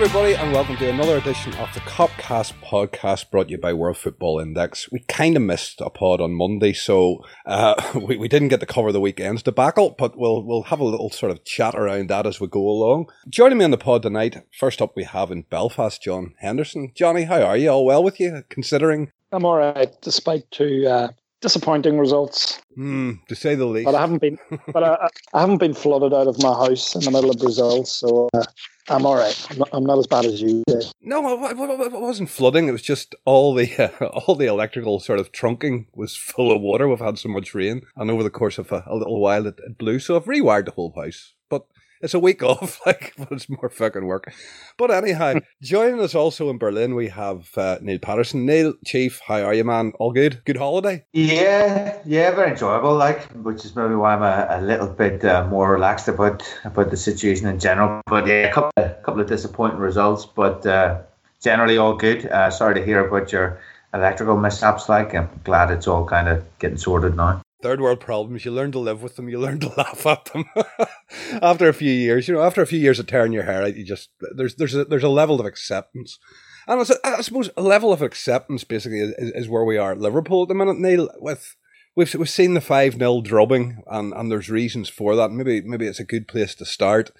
[0.00, 3.96] everybody, and welcome to another edition of the Kopcast podcast brought to you by World
[3.96, 4.88] Football Index.
[4.92, 7.74] We kind of missed a pod on Monday, so uh,
[8.06, 11.10] we, we didn't get to cover the weekend's debacle, but we'll we'll have a little
[11.10, 13.10] sort of chat around that as we go along.
[13.28, 16.92] Joining me on the pod tonight, first up we have in Belfast, John Henderson.
[16.94, 17.68] Johnny, how are you?
[17.70, 19.10] All well with you, considering?
[19.32, 21.08] I'm all right, despite two uh,
[21.40, 22.60] disappointing results.
[22.76, 23.86] Mm, to say the least.
[23.86, 24.38] But I haven't been,
[24.72, 27.84] but I, I, haven't been flooded out of my house in the middle of Brazil,
[27.84, 28.44] so uh,
[28.88, 29.46] I'm all right.
[29.50, 30.62] I'm not, I'm not, as bad as you.
[30.66, 30.84] Did.
[31.00, 32.68] No, it wasn't flooding.
[32.68, 36.60] It was just all the uh, all the electrical sort of trunking was full of
[36.60, 36.88] water.
[36.88, 39.58] We've had so much rain, and over the course of a, a little while, it,
[39.66, 39.98] it blew.
[39.98, 41.34] So I've rewired the whole house.
[41.48, 41.66] But
[42.00, 44.32] it's a week off, like, but it's more fucking work.
[44.76, 48.46] But anyhow, joining us also in Berlin, we have uh, Neil Patterson.
[48.46, 49.92] Neil, Chief, how are you, man?
[49.98, 50.42] All good?
[50.44, 51.04] Good holiday?
[51.12, 52.94] Yeah, yeah, very enjoyable.
[52.94, 56.90] Like, which is maybe why I'm a, a little bit uh, more relaxed about about
[56.90, 58.00] the situation in general.
[58.06, 61.00] But yeah, a couple of, couple of disappointing results, but uh,
[61.40, 62.26] generally all good.
[62.26, 63.60] Uh, sorry to hear about your
[63.94, 64.88] electrical mishaps.
[64.88, 68.44] Like, I'm glad it's all kind of getting sorted now third world problems.
[68.44, 69.28] You learn to live with them.
[69.28, 70.44] You learn to laugh at them.
[71.42, 73.76] after a few years, you know, after a few years of tearing your hair out,
[73.76, 76.18] you just there's there's a, there's a level of acceptance,
[76.66, 80.42] and I suppose a level of acceptance basically is, is where we are at Liverpool
[80.42, 81.10] at the minute, Neil.
[81.18, 81.56] With
[81.96, 85.30] we've we've seen the five 0 drubbing, and and there's reasons for that.
[85.30, 87.10] Maybe maybe it's a good place to start.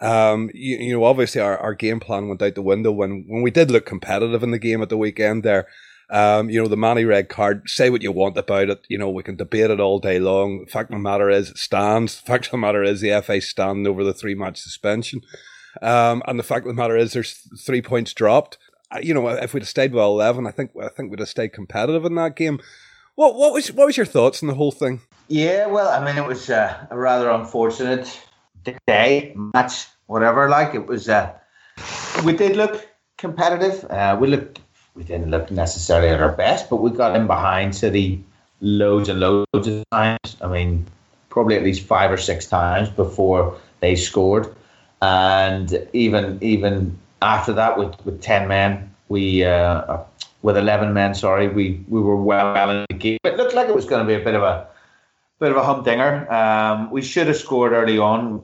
[0.00, 3.42] Um, you, you know, obviously our, our game plan went out the window when, when
[3.42, 5.66] we did look competitive in the game at the weekend there.
[6.10, 8.84] Um, you know, the Mane red card, say what you want about it.
[8.88, 10.64] You know, we can debate it all day long.
[10.64, 12.20] The fact of the matter is, it stands.
[12.20, 15.22] The fact of the matter is, the FA stand over the three match suspension.
[15.82, 18.58] Um, and the fact of the matter is, there's three points dropped.
[18.90, 21.28] Uh, you know, if we'd have stayed with 11, I think, I think we'd have
[21.28, 22.60] stayed competitive in that game.
[23.14, 25.00] What, what was, what was your thoughts on the whole thing?
[25.28, 28.20] Yeah, well, I mean, it was uh, a rather unfortunate
[28.86, 30.48] day, match, whatever.
[30.48, 31.32] Like, it was, uh,
[32.24, 32.86] we did look
[33.16, 33.84] competitive.
[33.90, 34.60] Uh, we looked
[34.94, 38.22] we didn't look necessarily at our best, but we got in behind City
[38.60, 40.36] loads and loads of times.
[40.40, 40.86] I mean,
[41.28, 44.54] probably at least five or six times before they scored,
[45.02, 49.98] and even even after that, with, with ten men, we uh,
[50.42, 53.18] with eleven men, sorry, we we were well, well in the game.
[53.24, 54.66] It looked like it was going to be a bit of a
[55.40, 56.32] bit of a humdinger.
[56.32, 58.42] Um, we should have scored early on.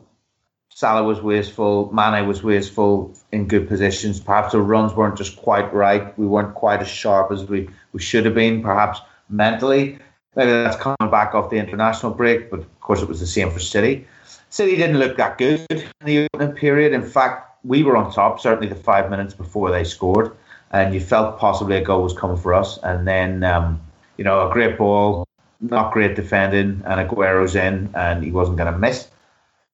[0.80, 4.18] Salah was wasteful, Mane was wasteful in good positions.
[4.18, 6.18] Perhaps the runs weren't just quite right.
[6.18, 8.98] We weren't quite as sharp as we, we should have been, perhaps
[9.28, 9.98] mentally.
[10.36, 13.50] Maybe that's coming back off the international break, but of course it was the same
[13.50, 14.06] for City.
[14.48, 16.94] City didn't look that good in the opening period.
[16.94, 20.34] In fact, we were on top, certainly the five minutes before they scored,
[20.70, 22.78] and you felt possibly a goal was coming for us.
[22.82, 23.78] And then, um,
[24.16, 25.28] you know, a great ball,
[25.60, 29.10] not great defending, and Aguero's in, and he wasn't going to miss.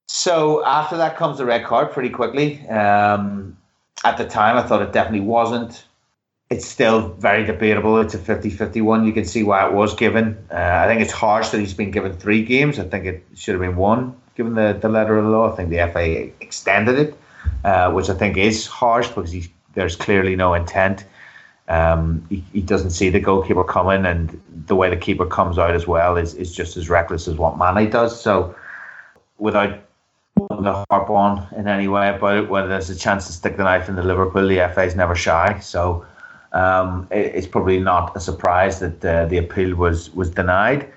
[0.07, 2.67] So after that comes the red card pretty quickly.
[2.69, 3.57] Um,
[4.05, 5.85] at the time, I thought it definitely wasn't.
[6.49, 8.01] It's still very debatable.
[8.01, 9.05] It's a 50 51.
[9.05, 10.37] You can see why it was given.
[10.51, 12.79] Uh, I think it's harsh that he's been given three games.
[12.79, 15.53] I think it should have been one, given the, the letter of the law.
[15.53, 17.19] I think the FA extended it,
[17.65, 21.05] uh, which I think is harsh because there's clearly no intent.
[21.69, 25.75] Um, he, he, doesn't see the goalkeeper coming, and the way the keeper comes out
[25.75, 28.21] as well is, is just as reckless as what Mane does.
[28.21, 28.55] So,
[29.39, 29.81] without
[30.37, 32.49] to harp on in any way about it.
[32.49, 35.15] Whether there's a chance to stick the knife in the Liverpool, the FA is never
[35.15, 35.59] shy.
[35.61, 36.07] So
[36.53, 40.91] um, it, it's probably not a surprise that uh, the appeal was was denied.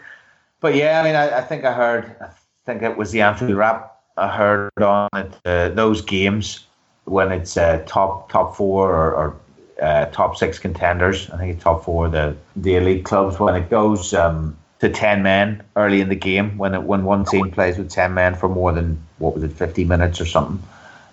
[0.60, 2.30] But yeah, I mean, I, I, think I heard, I
[2.66, 6.66] think it was the Anfield Wrap I heard on it, uh, those games
[7.06, 9.36] when it's uh, top top four or, or
[9.82, 11.30] uh, top six contenders.
[11.30, 14.14] I think it's top four the the elite clubs when it goes.
[14.14, 17.90] Um, to 10 men early in the game when it, when one team plays with
[17.90, 20.61] 10 men for more than what was it 50 minutes or something.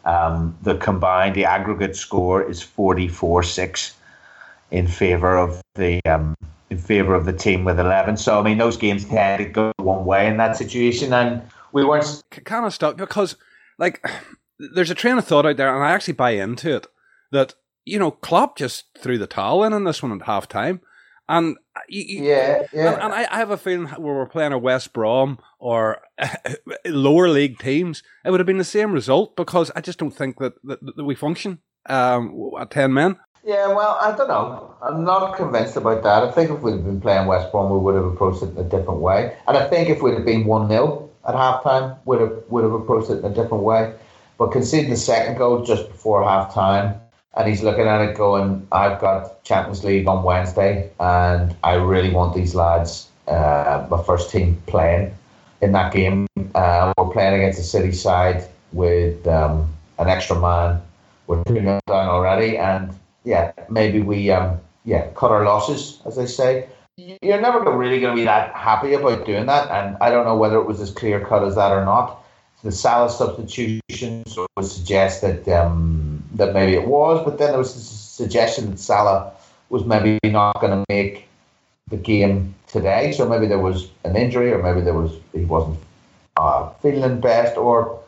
[0.04, 3.92] Um, the combined the aggregate score is 44-6
[4.70, 6.36] in favor of the um,
[6.70, 9.72] in favor of the team with 11 so i mean those games tend to go
[9.76, 11.40] one way in that situation and
[11.72, 13.36] we weren't kind of stuck because
[13.78, 14.04] like
[14.58, 16.88] there's a train of thought out there and i actually buy into it
[17.30, 17.54] that
[17.84, 20.80] you know Klopp just threw the towel in on this one at half time
[21.28, 21.56] and
[21.88, 22.93] you, yeah, yeah.
[22.93, 26.02] And, and I, I, have a feeling where we're playing a West Brom or
[26.87, 30.38] lower league teams, it would have been the same result because I just don't think
[30.38, 31.58] that, that, that we function
[31.88, 33.17] um, at 10 men.
[33.44, 34.75] Yeah, well, I don't know.
[34.82, 36.25] I'm not convinced about that.
[36.25, 38.64] I think if we'd been playing West Brom, we would have approached it in a
[38.64, 39.37] different way.
[39.46, 42.72] And I think if we'd have been 1 0 at halftime, we'd have, would have
[42.72, 43.94] approached it in a different way.
[44.38, 47.00] But conceding the second goal just before half time,
[47.36, 52.10] and he's looking at it going, I've got Champions League on Wednesday, and I really
[52.10, 55.14] want these lads, uh, my first team, playing
[55.60, 56.26] in that game.
[56.54, 59.68] Uh, we're playing against the City side with um,
[59.98, 60.80] an extra man
[61.26, 62.94] we're two down already, and
[63.24, 66.68] yeah, maybe we um yeah cut our losses, as they say.
[66.96, 70.36] You're never really going to be that happy about doing that, and I don't know
[70.36, 72.22] whether it was as clear cut as that or not.
[72.62, 74.24] The Salah substitution
[74.56, 76.06] would suggest that um,
[76.36, 79.32] that maybe it was, but then there was a suggestion that Salah
[79.68, 81.28] was maybe not going to make
[81.88, 83.12] the game today.
[83.12, 85.78] So maybe there was an injury, or maybe there was he wasn't
[86.36, 88.00] uh, feeling best, or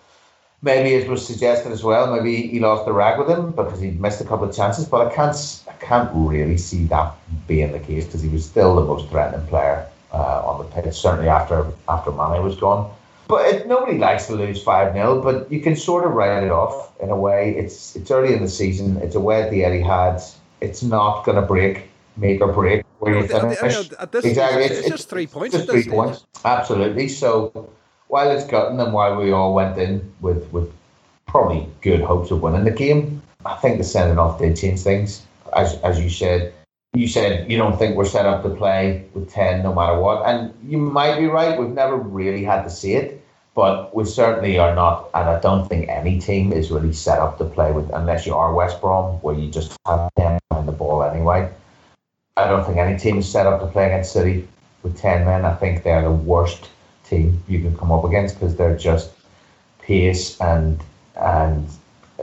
[0.62, 2.14] maybe it was suggested as well.
[2.14, 4.84] Maybe he lost the rag with him because he missed a couple of chances.
[4.84, 7.14] But I can't, I can't really see that
[7.46, 10.94] being the case because he was still the most threatening player uh, on the pitch.
[10.94, 12.90] Certainly after after Mane was gone.
[13.28, 16.50] But it, nobody likes to lose five 0 But you can sort of write it
[16.50, 17.54] off in a way.
[17.56, 18.96] It's it's early in the season.
[18.96, 20.34] It's a way at the Etihad.
[20.60, 23.58] It's not going to break, make or break where you finish.
[23.60, 24.64] exactly.
[24.64, 25.54] It's, it's, just three points.
[25.54, 26.26] Just three points.
[26.44, 27.08] Absolutely.
[27.08, 27.70] So
[28.08, 30.72] while it's gotten and while we all went in with, with
[31.26, 35.22] probably good hopes of winning the game, I think the sending off did change things.
[35.54, 36.52] As as you said,
[36.92, 40.26] you said you don't think we're set up to play with ten no matter what,
[40.26, 41.58] and you might be right.
[41.58, 43.18] We've never really had to see it,
[43.58, 45.10] but we certainly are not.
[45.14, 48.37] And I don't think any team is really set up to play with unless you
[48.37, 51.50] are West Brom, where you just have ten on the ball anyway.
[52.37, 54.46] I don't think any team is set up to play against City
[54.84, 55.44] with ten men.
[55.44, 56.69] I think they're the worst
[57.02, 59.10] team you can come up against because they're just
[59.81, 60.81] pace and
[61.16, 61.66] and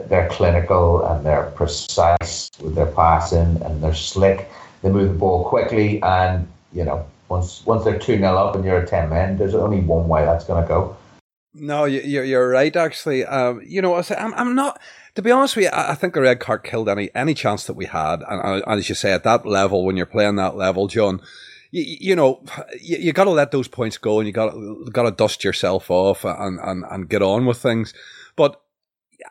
[0.08, 4.50] they're clinical and they're precise with their passing and they're slick.
[4.84, 8.64] They move the ball quickly and you know once once they're two 0 up and
[8.64, 10.96] you're a ten men, there's only one way that's going to go.
[11.58, 12.76] No, you're you're right.
[12.76, 14.80] Actually, um, you know, I'm I'm not.
[15.16, 17.76] To be honest with you, I think the red card killed any any chance that
[17.76, 18.22] we had.
[18.28, 21.22] And, and as you say, at that level, when you're playing that level, John,
[21.72, 22.44] you, you know,
[22.82, 24.54] you, you got to let those points go and you got
[24.92, 27.94] got to dust yourself off and, and, and get on with things.
[28.36, 28.62] But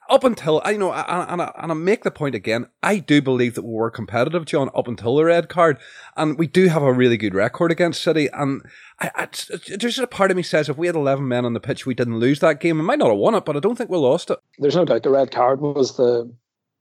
[0.08, 3.20] up until I you know, and, and, and I make the point again, I do
[3.20, 5.78] believe that we were competitive, John, up until the red card,
[6.16, 8.28] and we do have a really good record against City.
[8.32, 8.62] And
[9.00, 9.28] I, I,
[9.76, 11.94] there's a part of me says if we had eleven men on the pitch, we
[11.94, 12.78] didn't lose that game.
[12.78, 14.38] We might not have won it, but I don't think we lost it.
[14.58, 16.32] There's no doubt the red card was the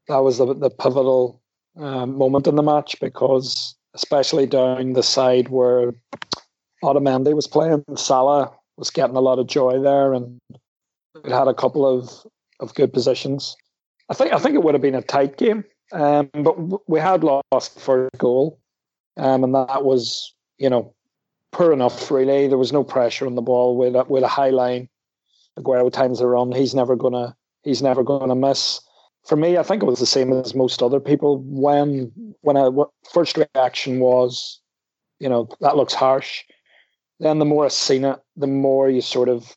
[0.07, 1.41] that was the, the pivotal
[1.77, 5.93] um, moment in the match because especially down the side where
[6.83, 7.83] Otamendi was playing.
[7.95, 10.39] Salah was getting a lot of joy there, and
[11.23, 12.25] it had a couple of,
[12.59, 13.55] of good positions.
[14.09, 15.63] I think I think it would have been a tight game,
[15.93, 18.59] um, but we had lost for a goal,
[19.17, 20.93] um, and that was you know
[21.53, 22.11] poor enough.
[22.11, 24.89] Really, there was no pressure on the ball with a, with a high line.
[25.57, 26.51] Aguero times the run.
[26.51, 28.81] He's never gonna he's never gonna miss
[29.25, 31.39] for me, I think it was the same as most other people.
[31.45, 32.11] When
[32.41, 32.69] when I
[33.11, 34.59] first reaction was,
[35.19, 36.43] you know, that looks harsh.
[37.19, 39.55] Then the more I seen it, the more you sort of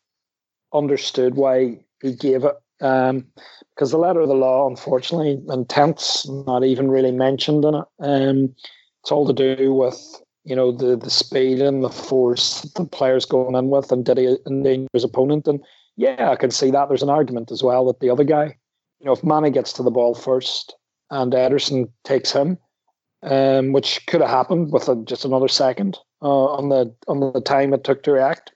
[0.73, 2.55] understood why he gave it.
[2.81, 3.27] Um,
[3.75, 7.85] because the letter of the law, unfortunately, intent's not even really mentioned in it.
[7.99, 8.55] Um,
[9.03, 9.99] it's all to do with
[10.47, 14.17] you know the the speed and the force the player's going in with, and did
[14.17, 15.47] he endanger his opponent?
[15.47, 15.61] And
[15.97, 16.89] yeah, I can see that.
[16.89, 18.57] There's an argument as well that the other guy
[19.01, 20.75] you know, if Mane gets to the ball first
[21.11, 22.59] and Ederson takes him,
[23.23, 27.41] um, which could have happened with a, just another second uh, on the on the
[27.41, 28.53] time it took to react,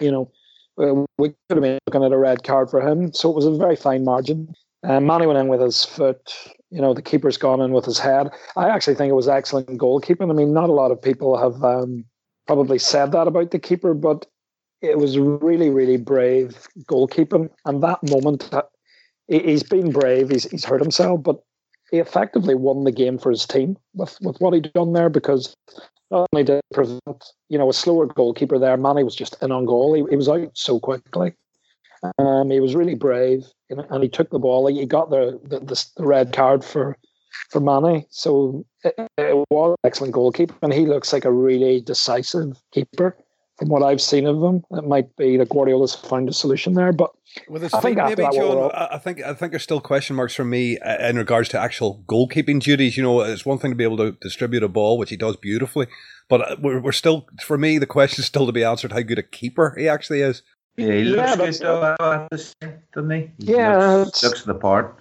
[0.00, 0.30] you know,
[0.78, 3.12] uh, we could have been looking at a red card for him.
[3.12, 4.54] So it was a very fine margin.
[4.82, 6.32] Um, Mane went in with his foot.
[6.70, 8.28] You know, the keeper's gone in with his head.
[8.56, 10.30] I actually think it was excellent goalkeeping.
[10.30, 12.04] I mean, not a lot of people have um,
[12.46, 14.26] probably said that about the keeper, but
[14.82, 17.50] it was really, really brave goalkeeping.
[17.64, 18.50] And that moment,
[19.28, 20.30] he's been brave.
[20.30, 21.40] He's he's hurt himself, but
[21.90, 25.54] he effectively won the game for his team with with what he'd done there because
[26.10, 29.66] not only did prevent you know a slower goalkeeper there, Mane was just in on
[29.66, 29.94] goal.
[29.94, 31.34] He, he was out so quickly.
[32.18, 34.66] Um, he was really brave, and he took the ball.
[34.66, 36.96] He got the the, the, the red card for
[37.50, 38.04] for Mane.
[38.10, 43.16] So it, it was an excellent goalkeeper, and he looks like a really decisive keeper
[43.58, 44.62] from what I've seen of him.
[44.70, 47.10] It might be that Guardiola's found a solution there, but
[47.48, 48.70] well, I think maybe, John.
[48.74, 52.04] I think I think there's still question marks for me uh, in regards to actual
[52.06, 52.96] goalkeeping duties.
[52.96, 55.36] You know, it's one thing to be able to distribute a ball, which he does
[55.36, 55.86] beautifully,
[56.28, 59.02] but uh, we're, we're still, for me, the question is still to be answered how
[59.02, 60.42] good a keeper he actually is.
[60.76, 63.30] Yeah, he looks yeah, good though, doesn't he?
[63.38, 64.98] he yeah, looks, looks the part.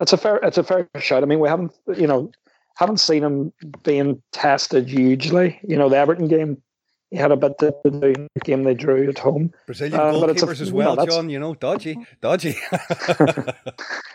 [0.00, 1.22] It's a fair, it's a fair shot.
[1.22, 2.30] I mean, we haven't, you know,
[2.76, 5.58] haven't seen him being tested hugely.
[5.66, 6.62] You know, the Everton game
[7.10, 9.52] he had a bit to do in the game they drew at home.
[9.66, 11.30] Brazilian uh, goalkeepers a, as well, John.
[11.30, 12.54] You know, dodgy, dodgy.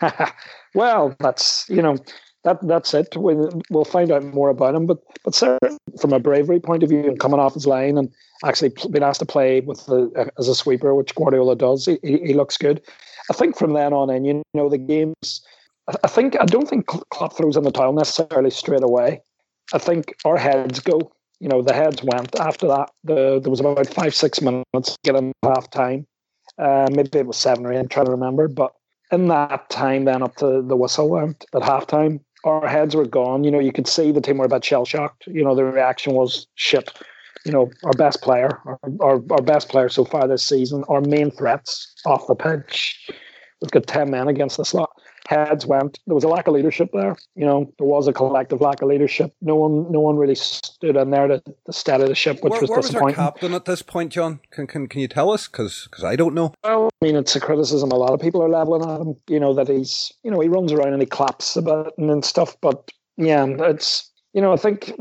[0.74, 1.96] well, that's you know
[2.44, 3.16] that that's it.
[3.16, 4.86] We'll, we'll find out more about him.
[4.86, 5.58] But but sir,
[6.00, 8.12] from a bravery point of view and coming off his line and
[8.44, 12.34] actually being asked to play with the, as a sweeper, which Guardiola does, he, he
[12.34, 12.82] looks good.
[13.30, 15.42] I think from then on in, you know, the games
[16.02, 19.20] I think I don't think Klopp throws in the towel necessarily straight away.
[19.72, 21.12] I think our heads go.
[21.40, 22.90] You know, the heads went after that.
[23.02, 26.06] The, there was about five six minutes getting half time.
[26.58, 27.78] Uh, maybe it was seven or eight.
[27.78, 28.72] I'm trying to remember, but
[29.12, 33.44] in that time, then up to the whistle went at halftime, our heads were gone.
[33.44, 35.26] You know, you could see the team were a bit shell shocked.
[35.26, 36.90] You know, the reaction was shit.
[37.44, 41.00] You know, our best player, our, our, our best player so far this season, our
[41.00, 43.10] main threats off the pitch.
[43.60, 44.90] We've got 10 men against the slot
[45.28, 45.98] heads went.
[46.06, 47.16] There was a lack of leadership there.
[47.34, 49.32] You know, there was a collective lack of leadership.
[49.40, 52.60] No one, no one really stood in there to, to steady the ship, which where,
[52.60, 53.16] was where disappointing.
[53.16, 54.40] Was our captain at this point, John?
[54.50, 55.48] Can can, can you tell us?
[55.48, 56.52] Because I don't know.
[56.62, 59.16] Well, I mean, it's a criticism a lot of people are leveling at him.
[59.28, 62.24] You know that he's, you know, he runs around and he claps about and, and
[62.24, 62.56] stuff.
[62.60, 64.10] But yeah, it's.
[64.36, 64.92] You know, I think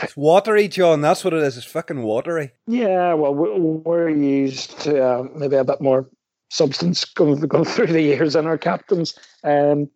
[0.00, 1.00] it's watery, John.
[1.00, 1.56] That's what it is.
[1.56, 2.52] It's fucking watery.
[2.68, 6.08] Yeah, well, we're used to uh, maybe a bit more
[6.50, 9.18] substance going, through the years in our captains.
[9.44, 9.90] Um,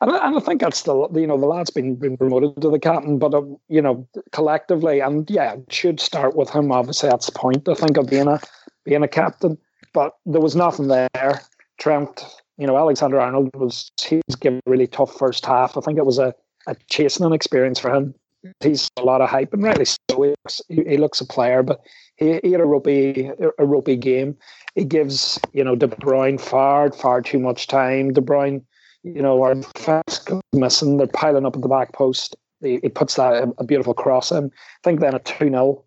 [0.00, 2.70] and, I, and I think that's the you know the lad's been been promoted to
[2.70, 6.70] the captain, but uh, you know collectively, and yeah, it should start with him.
[6.70, 7.68] Obviously, that's the point.
[7.68, 8.40] I think of being a
[8.84, 9.58] being a captain,
[9.92, 11.42] but there was nothing there.
[11.78, 12.24] Trent,
[12.58, 15.76] you know, Alexander Arnold was he's given a really tough first half.
[15.76, 16.32] I think it was a
[16.68, 18.14] a chastening experience for him.
[18.60, 19.96] He's a lot of hype, and rightly so.
[20.08, 21.80] He looks, he looks a player, but
[22.16, 24.36] he, he had a ropey a ropey game.
[24.74, 28.12] He gives you know De Bruyne far far too much time.
[28.12, 28.62] De Bruyne
[29.02, 30.96] you know, our fast missing.
[30.96, 32.36] They're piling up at the back post.
[32.60, 34.46] He, he puts that a, a, beautiful cross in.
[34.46, 35.84] I think then a 2 0,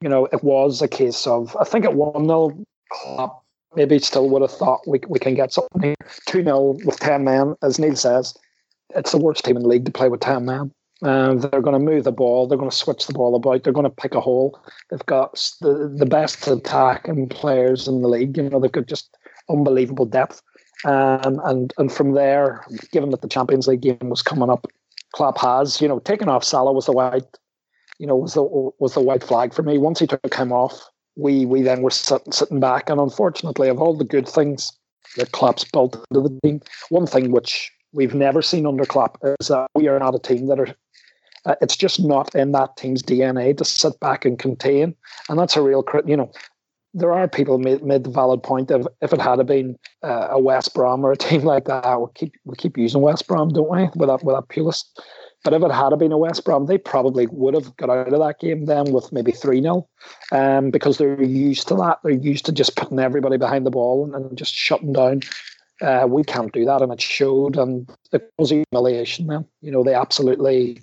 [0.00, 2.66] you know, it was a case of, I think at 1 0,
[3.76, 5.94] maybe still would have thought we, we can get something
[6.26, 7.54] 2 0 with 10 men.
[7.62, 8.34] As Neil says,
[8.94, 10.72] it's the worst team in the league to play with 10 men.
[11.04, 12.46] Um, they're going to move the ball.
[12.46, 13.62] They're going to switch the ball about.
[13.62, 14.58] They're going to pick a hole.
[14.90, 18.36] They've got the, the best attacking players in the league.
[18.38, 19.14] You know, they've got just
[19.50, 20.40] unbelievable depth.
[20.84, 24.66] Um, and and from there, given that the Champions League game was coming up,
[25.14, 27.38] Klopp has you know taken off Salah was the white,
[27.98, 29.78] you know was the was the white flag for me.
[29.78, 32.90] Once he took him off, we we then were sitting sitting back.
[32.90, 34.72] And unfortunately, of all the good things
[35.16, 39.48] that Klopp's built into the team, one thing which we've never seen under Klopp is
[39.48, 40.74] that we are not a team that are.
[41.46, 44.94] Uh, it's just not in that team's DNA to sit back and contain,
[45.28, 46.30] and that's a real, you know,
[46.94, 50.38] there are people made, made the valid point that if it had been uh, a
[50.38, 53.70] West Brom or a team like that, we keep we keep using West Brom, don't
[53.70, 53.88] we?
[53.96, 54.84] Without without Pulis.
[55.42, 58.18] But if it had been a West Brom, they probably would have got out of
[58.18, 59.86] that game then with maybe 3 0
[60.32, 61.98] um, because they're used to that.
[62.02, 65.20] They're used to just putting everybody behind the ball and, and just shutting down.
[65.82, 67.58] Uh, we can't do that, and it showed.
[67.58, 69.44] And it was humiliation then.
[69.60, 70.80] You know, they absolutely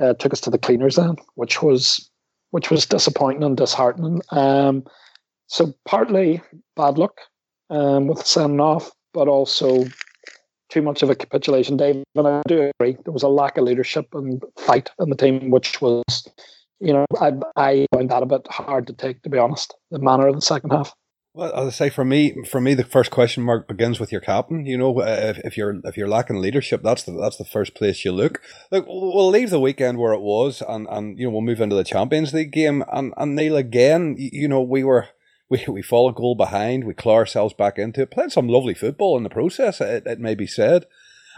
[0.00, 2.10] uh, took us to the cleaners then, which was
[2.50, 4.20] which was disappointing and disheartening.
[4.30, 4.84] Um,
[5.48, 6.42] so partly
[6.76, 7.20] bad luck
[7.70, 9.84] um, with sending off, but also
[10.68, 12.02] too much of a capitulation, Dave.
[12.14, 15.50] And I do agree there was a lack of leadership and fight in the team,
[15.50, 16.04] which was,
[16.80, 19.74] you know, I I find that a bit hard to take, to be honest.
[19.90, 20.94] The manner of the second half.
[21.36, 24.22] Well, as I say, for me, for me, the first question mark begins with your
[24.22, 24.64] captain.
[24.64, 27.74] You know, uh, if, if you're if you're lacking leadership, that's the that's the first
[27.74, 28.40] place you look.
[28.72, 31.76] Look, we'll leave the weekend where it was, and, and you know we'll move into
[31.76, 32.82] the Champions League game.
[32.90, 35.08] And and Neil again, you know, we were
[35.50, 38.72] we, we fall a goal behind, we claw ourselves back into it, played some lovely
[38.72, 40.86] football in the process, it, it may be said.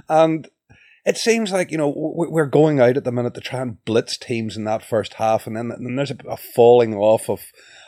[0.08, 0.48] And
[1.04, 4.16] it seems like, you know, we're going out at the minute to try and blitz
[4.16, 7.40] teams in that first half, and then, then there's a, a falling off of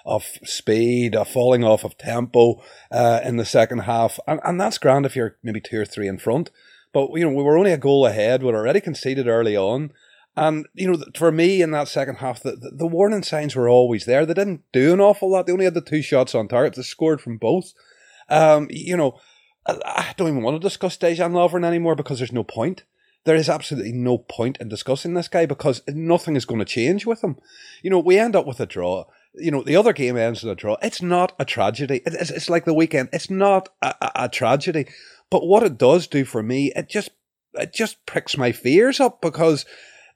[0.04, 4.18] of speed, a falling off of tempo uh, in the second half.
[4.26, 6.50] And, and that's grand if you're maybe two or three in front.
[6.92, 8.42] But, you know, we were only a goal ahead.
[8.42, 9.92] We'd already conceded early on.
[10.36, 13.68] And, you know, for me in that second half, the, the, the, warning signs were
[13.68, 14.24] always there.
[14.24, 15.46] They didn't do an awful lot.
[15.46, 16.74] They only had the two shots on target.
[16.74, 17.72] They scored from both.
[18.28, 19.18] Um, you know,
[19.66, 22.84] I, I don't even want to discuss Dejan Lovren anymore because there's no point.
[23.24, 27.04] There is absolutely no point in discussing this guy because nothing is going to change
[27.04, 27.36] with him.
[27.82, 29.04] You know, we end up with a draw.
[29.34, 30.76] You know, the other game ends in a draw.
[30.82, 32.02] It's not a tragedy.
[32.06, 33.10] It's, it's like the weekend.
[33.12, 34.86] It's not a, a, a tragedy.
[35.30, 37.10] But what it does do for me, it just
[37.54, 39.64] it just pricks my fears up because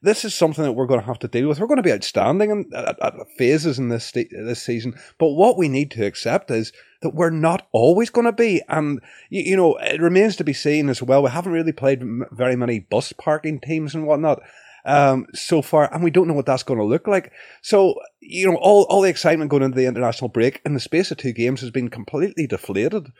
[0.01, 1.59] this is something that we're going to have to deal with.
[1.59, 5.57] We're going to be outstanding in, at, at phases in this this season, but what
[5.57, 6.71] we need to accept is
[7.05, 8.61] that we're not always going to be.
[8.67, 11.21] And you, you, know, it remains to be seen as well.
[11.23, 14.41] We haven't really played very many bus parking teams and whatnot
[14.85, 17.31] um, so far, and we don't know what that's going to look like.
[17.61, 21.11] So you know, all all the excitement going into the international break in the space
[21.11, 23.11] of two games has been completely deflated,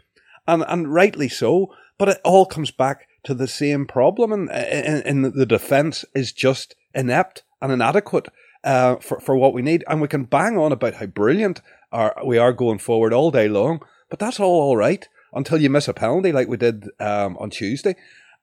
[0.47, 1.73] and and rightly so.
[1.97, 6.33] But it all comes back to the same problem, and, and, and the defence is
[6.33, 8.27] just inept and inadequate
[8.63, 9.83] uh, for for what we need.
[9.87, 11.61] And we can bang on about how brilliant
[11.95, 15.69] our, we are going forward all day long, but that's all all right until you
[15.69, 17.95] miss a penalty like we did um, on Tuesday.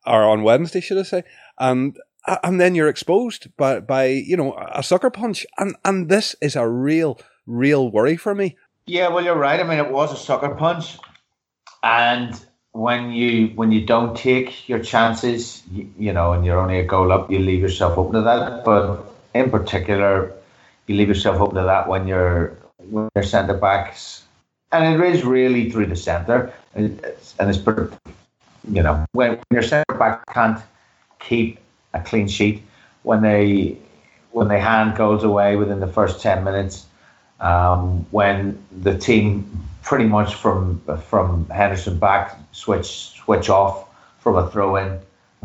[0.07, 1.23] or on Wednesday, should I say?
[1.59, 1.97] And
[2.43, 6.57] and then you're exposed by by you know a sucker punch, and and this is
[6.57, 8.57] a real real worry for me.
[8.87, 9.61] Yeah, well, you're right.
[9.61, 10.99] I mean, it was a sucker punch,
[11.83, 12.39] and
[12.73, 16.85] when you when you don't take your chances, you, you know, and you're only a
[16.85, 18.65] goal up, you leave yourself open to that.
[18.65, 19.05] But
[19.35, 20.33] in particular,
[20.87, 22.57] you leave yourself open to that when you're
[22.91, 24.25] when your centre backs,
[24.71, 27.59] and it is really through the centre, and it's, and it's
[28.71, 30.63] you know when, when your centre back can't
[31.19, 31.59] keep
[31.95, 32.63] a clean sheet
[33.03, 33.77] when they
[34.31, 36.87] when they hand goals away within the first ten minutes,
[37.41, 43.89] um, when the team pretty much from from Henderson back switch switch off
[44.21, 44.93] from a throw in,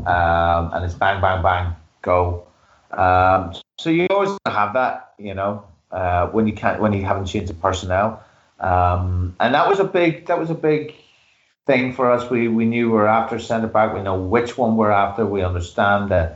[0.05, 2.43] um, and it's bang bang bang go.
[2.91, 7.25] Um, so you always have that, you know, uh, when you can't when you haven't
[7.25, 8.23] changed the personnel,
[8.59, 10.95] um, and that was a big that was a big
[11.65, 12.29] thing for us.
[12.29, 13.93] We we knew we're after centre back.
[13.93, 15.25] We know which one we're after.
[15.25, 16.35] We understand the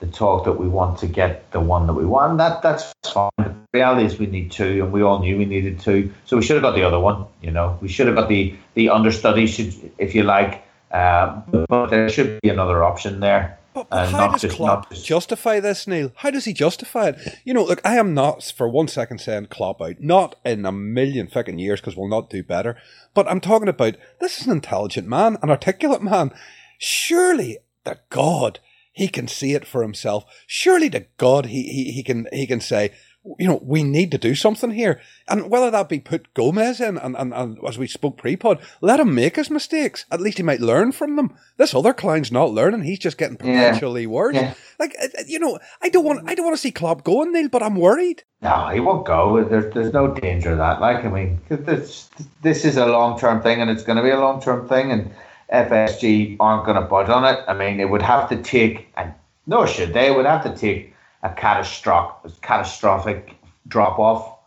[0.00, 2.38] the talk that we want to get the one that we want.
[2.38, 3.30] That that's fine.
[3.36, 6.12] The reality is we need two, and we all knew we needed two.
[6.24, 7.26] So we should have got the other one.
[7.42, 10.64] You know, we should have got the the understudy, should if you like.
[10.90, 13.58] Uh, but there should be another option there.
[13.84, 15.06] But, but how does just, Klopp just...
[15.06, 16.12] justify this, Neil?
[16.16, 17.38] How does he justify it?
[17.44, 20.00] You know, look, I am not for one second saying Klopp out.
[20.00, 22.76] Not in a million fucking years, because we'll not do better.
[23.14, 26.32] But I'm talking about this is an intelligent man, an articulate man.
[26.78, 28.60] Surely, the God,
[28.92, 30.24] he can see it for himself.
[30.46, 32.92] Surely, to God, he he, he can he can say,
[33.38, 35.00] you know, we need to do something here.
[35.26, 39.00] And whether that be put Gomez in and, and, and as we spoke pre-pod, let
[39.00, 40.06] him make his mistakes.
[40.10, 41.36] At least he might learn from them.
[41.56, 42.82] This other clown's not learning.
[42.82, 44.08] He's just getting perpetually yeah.
[44.08, 44.34] worse.
[44.36, 44.54] Yeah.
[44.78, 47.32] Like, uh, uh, you know, I don't want, I don't want to see Klopp going,
[47.32, 48.22] Neil, but I'm worried.
[48.40, 49.44] No, he won't go.
[49.44, 50.80] There's, there's no danger of that.
[50.80, 52.08] Like, I mean, this,
[52.42, 55.10] this is a long-term thing and it's going to be a long-term thing and
[55.52, 57.42] FSG aren't going to budge on it.
[57.48, 59.12] I mean, it would have to take, and
[59.46, 63.34] no should they, would have to take a catastrophic catastrophic
[63.66, 64.38] drop off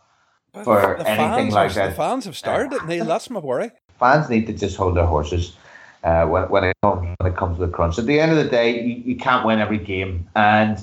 [0.64, 1.90] for anything like that.
[1.90, 3.04] The fans have started it, Neil.
[3.04, 3.70] That's my worry.
[3.98, 5.56] Fans need to just hold their horses
[6.04, 7.98] uh, when, when, it comes, when it comes to the crunch.
[7.98, 10.28] At the end of the day, you, you can't win every game.
[10.34, 10.78] And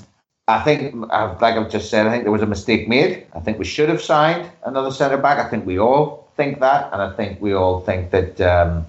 [0.48, 3.26] I think, like I've just said, I think there was a mistake made.
[3.34, 5.38] I think we should have signed another centre back.
[5.38, 6.92] I think we all think that.
[6.92, 8.40] And I think we all think that.
[8.40, 8.86] Um,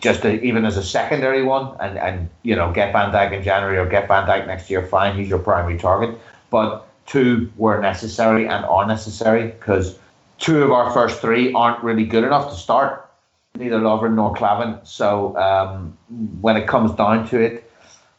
[0.00, 3.42] just a, even as a secondary one, and, and you know get Van Dijk in
[3.42, 6.18] January or get Van Dijk next year, fine, he's your primary target
[6.54, 9.98] but two were necessary and are necessary because
[10.38, 13.10] two of our first three aren't really good enough to start,
[13.56, 14.78] neither Lovren nor Klavan.
[14.84, 15.98] So um,
[16.40, 17.68] when it comes down to it,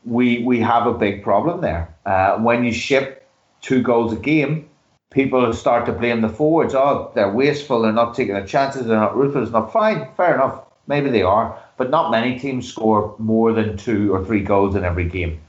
[0.03, 1.83] we we have a big problem there.
[2.05, 3.25] Uh, when you ship
[3.61, 4.67] two goals a game,
[5.11, 6.75] people start to blame the forwards.
[6.75, 7.83] Oh, they're wasteful.
[7.83, 8.85] They're not taking their chances.
[8.85, 9.49] They're not ruthless.
[9.51, 10.09] Not fine.
[10.17, 10.59] Fair enough.
[10.87, 14.83] Maybe they are, but not many teams score more than two or three goals in
[14.83, 15.39] every game.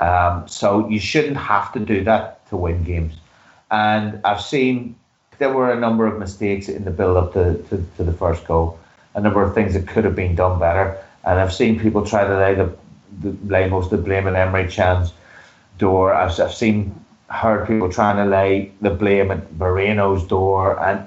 [0.00, 3.14] Um, so you shouldn't have to do that to win games.
[3.70, 4.94] And I've seen
[5.38, 8.46] there were a number of mistakes in the build up to, to, to, the first
[8.46, 8.78] goal,
[9.14, 10.98] a number of things that could have been done better.
[11.24, 12.76] And I've seen people try to lay the,
[13.20, 15.12] the lay most of the blame in Emre Can's
[15.78, 16.14] door.
[16.14, 16.94] I've, I've seen
[17.28, 20.80] heard people trying to lay the blame at Moreno's door.
[20.80, 21.06] And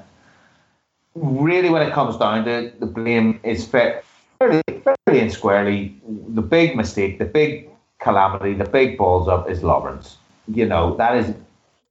[1.16, 4.02] really, when it comes down to it, the blame is fairly,
[4.40, 6.00] fairly and squarely
[6.30, 7.71] the big mistake, the big
[8.02, 10.16] calamity, the big balls up is Lovren.
[10.48, 11.34] You know, that is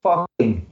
[0.03, 0.67] fucking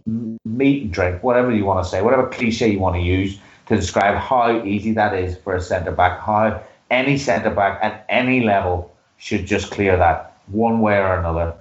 [0.45, 3.77] meat and drink, whatever you want to say, whatever cliche you want to use to
[3.77, 8.43] describe how easy that is for a centre back, how any centre back at any
[8.43, 11.55] level should just clear that one way or another.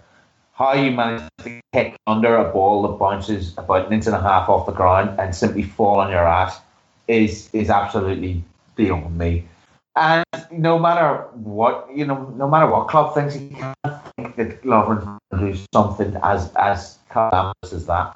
[0.53, 4.21] How you manage to kick under a ball that bounces about an inch and a
[4.21, 6.59] half off the ground and simply fall on your ass
[7.07, 8.43] is is absolutely
[8.75, 9.45] beyond me.
[9.97, 14.61] And no matter what, you know, no matter what club thinks, you can't think that
[14.61, 18.15] Lovren's to do something as as calamitous as that.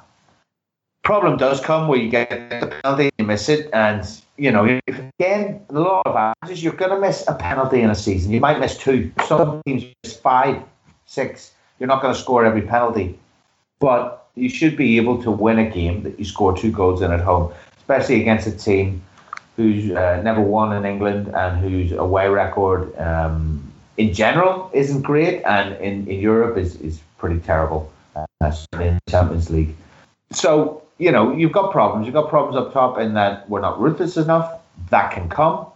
[1.04, 5.66] Problem does come where you get the penalty, you miss it, and you know, again,
[5.70, 8.32] a lot of averages, you're going to miss a penalty in a season.
[8.32, 9.12] You might miss two.
[9.28, 10.62] Some teams miss five,
[11.08, 11.54] six.
[11.80, 13.18] You're not going to score every penalty,
[13.80, 17.12] but you should be able to win a game that you score two goals in
[17.12, 19.02] at home, especially against a team
[19.56, 25.44] who's uh, never won in England and whose away record um, in general isn't great,
[25.44, 28.26] and in, in Europe is, is pretty terrible uh,
[28.74, 29.76] in the Champions League.
[30.32, 32.06] So, you know, you've got problems.
[32.06, 34.60] You've got problems up top in that we're not ruthless enough.
[34.90, 35.68] That can come.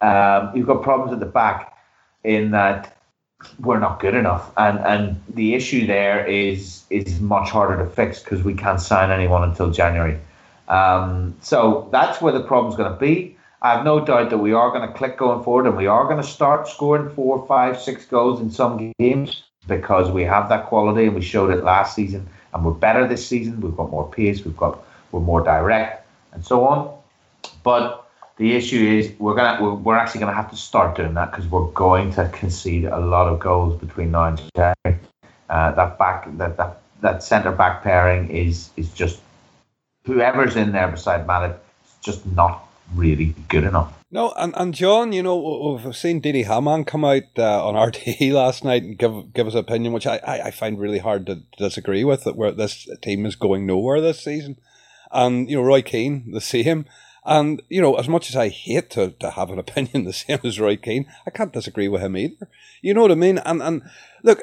[0.00, 1.76] Um, you've got problems at the back
[2.24, 2.96] in that
[3.60, 8.22] we're not good enough, and and the issue there is is much harder to fix
[8.22, 10.18] because we can't sign anyone until January.
[10.68, 13.36] Um, so that's where the problem's going to be.
[13.62, 16.04] I have no doubt that we are going to click going forward and we are
[16.04, 20.66] going to start scoring four, five, six goals in some games because we have that
[20.66, 23.60] quality and we showed it last season and we're better this season.
[23.60, 26.96] We've got more pace, we've got we're more direct and so on.
[27.62, 31.30] But the issue is we're gonna we're, we're actually gonna have to start doing that
[31.30, 35.00] because we're going to concede a lot of goals between now and January.
[35.48, 39.20] Uh, that back that that that centre back pairing is is just
[40.06, 43.92] whoever's in there beside Matip is just not really good enough.
[44.10, 48.32] No, and, and John, you know, we've seen Didi Hamann come out uh, on RTE
[48.32, 52.04] last night and give give us opinion, which I, I, find really hard to disagree
[52.04, 54.58] with, that where this team is going nowhere this season.
[55.10, 56.86] And, you know, Roy Keane, the same.
[57.24, 60.38] And, you know, as much as I hate to, to have an opinion the same
[60.44, 62.48] as Roy Keane, I can't disagree with him either.
[62.80, 63.38] You know what I mean?
[63.38, 63.82] And, and
[64.22, 64.40] look,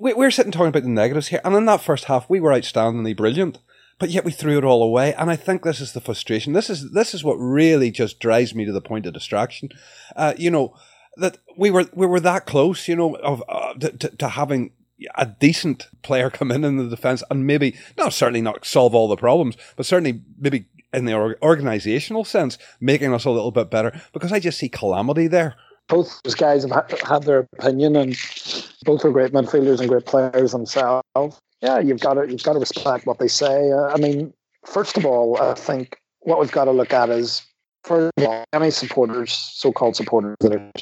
[0.00, 1.40] we're sitting talking about the negatives here.
[1.44, 3.58] And in that first half, we were outstandingly brilliant
[3.98, 5.14] but yet we threw it all away.
[5.14, 6.52] And I think this is the frustration.
[6.52, 9.70] This is this is what really just drives me to the point of distraction.
[10.14, 10.74] Uh, you know
[11.16, 12.88] that we were we were that close.
[12.88, 14.72] You know of uh, to, to having
[15.14, 19.08] a decent player come in in the defense and maybe not certainly not solve all
[19.08, 24.00] the problems, but certainly maybe in the organizational sense making us a little bit better.
[24.12, 25.56] Because I just see calamity there
[25.88, 28.16] both those guys have had their opinion, and
[28.84, 32.60] both are great midfielders and great players themselves yeah, you've got to you've got to
[32.60, 33.72] respect what they say.
[33.72, 34.32] Uh, I mean,
[34.64, 37.42] first of all, I think what we've got to look at is
[37.82, 40.72] first of all, any supporters, so-called supporters that are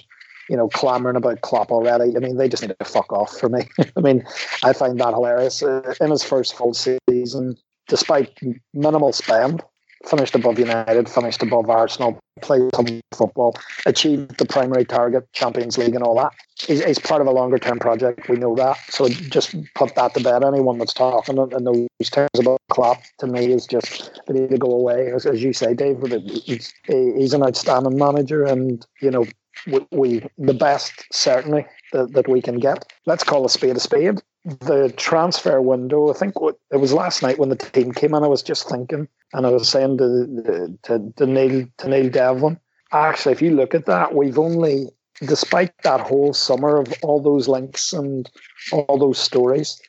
[0.50, 2.14] you know clamoring about Klopp already.
[2.16, 3.68] I mean, they just need to fuck off for me.
[3.96, 4.24] I mean,
[4.62, 5.62] I find that hilarious.
[5.62, 7.56] Uh, in his first full season,
[7.88, 8.38] despite
[8.74, 9.62] minimal spend,
[10.06, 13.54] finished above United, finished above Arsenal, played some football,
[13.86, 16.32] achieved the primary target, Champions League, and all that.
[16.66, 18.28] He's, he's part of a longer term project.
[18.28, 18.76] We know that.
[18.88, 20.44] So just put that to bed.
[20.44, 24.58] Anyone that's talking in those terms about Klopp to me is just they need to
[24.58, 25.12] go away.
[25.12, 26.02] As, as you say, Dave,
[26.44, 29.26] he's, he's an outstanding manager, and you know
[29.66, 32.84] we, we the best certainly that, that we can get.
[33.06, 36.34] Let's call a spade a spade the transfer window, I think
[36.70, 39.50] it was last night when the team came in, I was just thinking, and I
[39.50, 42.58] was saying to, to, to, Neil, to Neil Devlin,
[42.92, 44.88] actually, if you look at that, we've only,
[45.20, 48.30] despite that whole summer of all those links and
[48.72, 49.80] all those stories,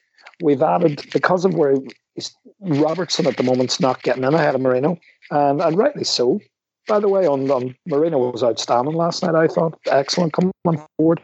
[0.42, 1.76] we've added, because of where
[2.62, 4.98] Robertson at the moment's not getting in ahead of Moreno,
[5.32, 6.40] and, and rightly so.
[6.88, 9.34] By the way, on, on Moreno was outstanding last night.
[9.34, 11.20] I thought excellent coming forward.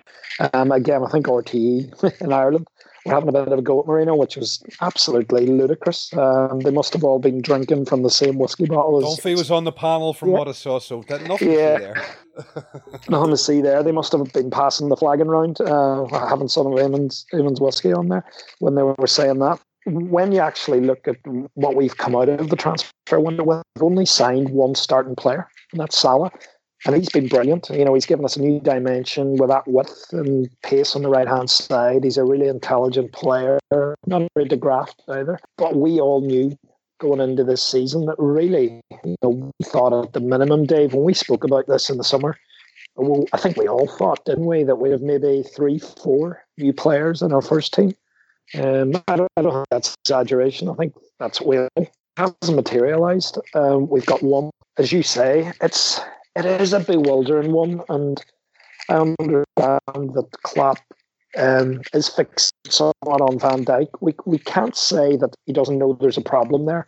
[0.54, 2.68] Um, again, I think RTE in Ireland
[3.06, 6.14] were having a bit of a go at Moreno, which was absolutely ludicrous.
[6.14, 8.98] Um, they must have all been drinking from the same whiskey bottle.
[9.00, 10.38] As, Dunphy was on the panel from yeah.
[10.38, 11.78] what I saw, so nothing yeah.
[11.78, 12.06] to see there.
[13.10, 13.84] nothing to see there.
[13.84, 17.94] They must have been passing the flagon round, uh, having some of Eamon's, Eamon's whiskey
[17.94, 18.26] on there
[18.60, 19.60] when they were saying that.
[19.88, 21.18] When you actually look at
[21.56, 25.82] what we've come out of the transfer window, we've only signed one starting player, and
[25.82, 26.32] that's Salah
[26.86, 27.70] and he's been brilliant.
[27.70, 31.10] You know, he's given us a new dimension with that width and pace on the
[31.10, 32.04] right hand side.
[32.04, 35.40] He's a really intelligent player, not afraid to graft either.
[35.58, 36.58] But we all knew
[37.00, 41.04] going into this season that really, you know, we thought at the minimum, Dave, when
[41.04, 42.38] we spoke about this in the summer,
[42.96, 46.74] well, I think we all thought, didn't we, that we have maybe three, four new
[46.74, 47.94] players in our first team.
[48.56, 50.68] Um, I, don't, I don't think that's exaggeration.
[50.68, 53.38] I think that's where it hasn't materialised.
[53.54, 56.02] Um, we've got one, as you say, it's
[56.36, 58.24] it is a bewildering one, and
[58.90, 60.80] I understand that Klopp
[61.38, 63.90] um, is fixed somewhat on Van Dijk.
[64.02, 66.88] We we can't say that he doesn't know there's a problem there.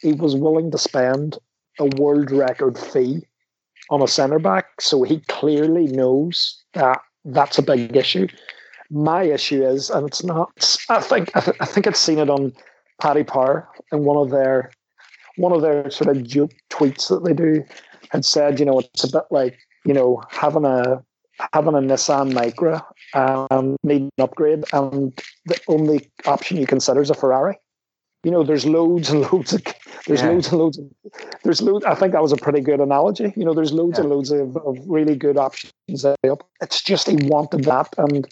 [0.00, 1.38] He was willing to spend
[1.78, 3.22] a world record fee
[3.90, 8.26] on a centre back, so he clearly knows that that's a big issue.
[8.90, 10.50] My issue is, and it's not.
[10.88, 12.52] I think I, th- I think I've seen it on
[13.00, 14.70] Paddy Power in one of their
[15.36, 17.64] one of their sort of joke tweets that they do
[18.14, 21.02] had said, you know, it's a bit like, you know, having a
[21.52, 25.12] having a Nissan Micra um, need an upgrade, and
[25.46, 27.58] the only option you consider is a Ferrari.
[28.22, 29.62] You know, there's loads and loads of
[30.06, 30.28] there's yeah.
[30.28, 30.84] loads and loads of,
[31.42, 31.84] there's loads.
[31.84, 33.32] I think that was a pretty good analogy.
[33.36, 34.04] You know, there's loads yeah.
[34.04, 35.72] and loads of, of really good options.
[35.88, 38.26] It's just he wanted that, and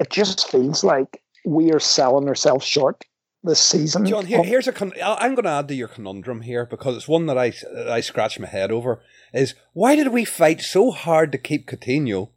[0.00, 3.04] it just feels like we are selling ourselves short
[3.44, 4.06] this season.
[4.06, 7.08] John, here, here's a con- I'm going to add to your conundrum here because it's
[7.08, 7.52] one that I
[7.88, 9.02] I scratch my head over.
[9.32, 12.30] Is why did we fight so hard to keep Coutinho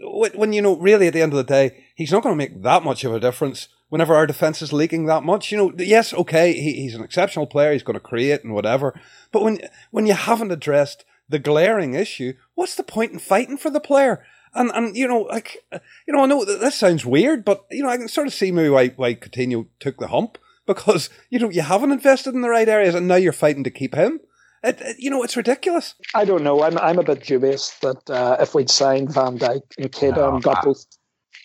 [0.00, 2.62] when, you know really at the end of the day he's not going to make
[2.62, 5.50] that much of a difference whenever our defense is leaking that much.
[5.50, 8.98] You know, yes, okay, he, he's an exceptional player, he's going to create and whatever,
[9.32, 13.70] but when when you haven't addressed the glaring issue, what's the point in fighting for
[13.70, 14.24] the player?
[14.54, 17.90] And and you know, like you know, I know this sounds weird, but you know,
[17.90, 21.50] I can sort of see maybe why why Coutinho took the hump because you know
[21.50, 24.20] you haven't invested in the right areas, and now you're fighting to keep him.
[24.62, 25.94] It, it, you know, it's ridiculous.
[26.14, 26.62] I don't know.
[26.62, 30.34] I'm I'm a bit dubious that uh, if we'd signed Van Dijk and Keita no,
[30.34, 30.84] and got both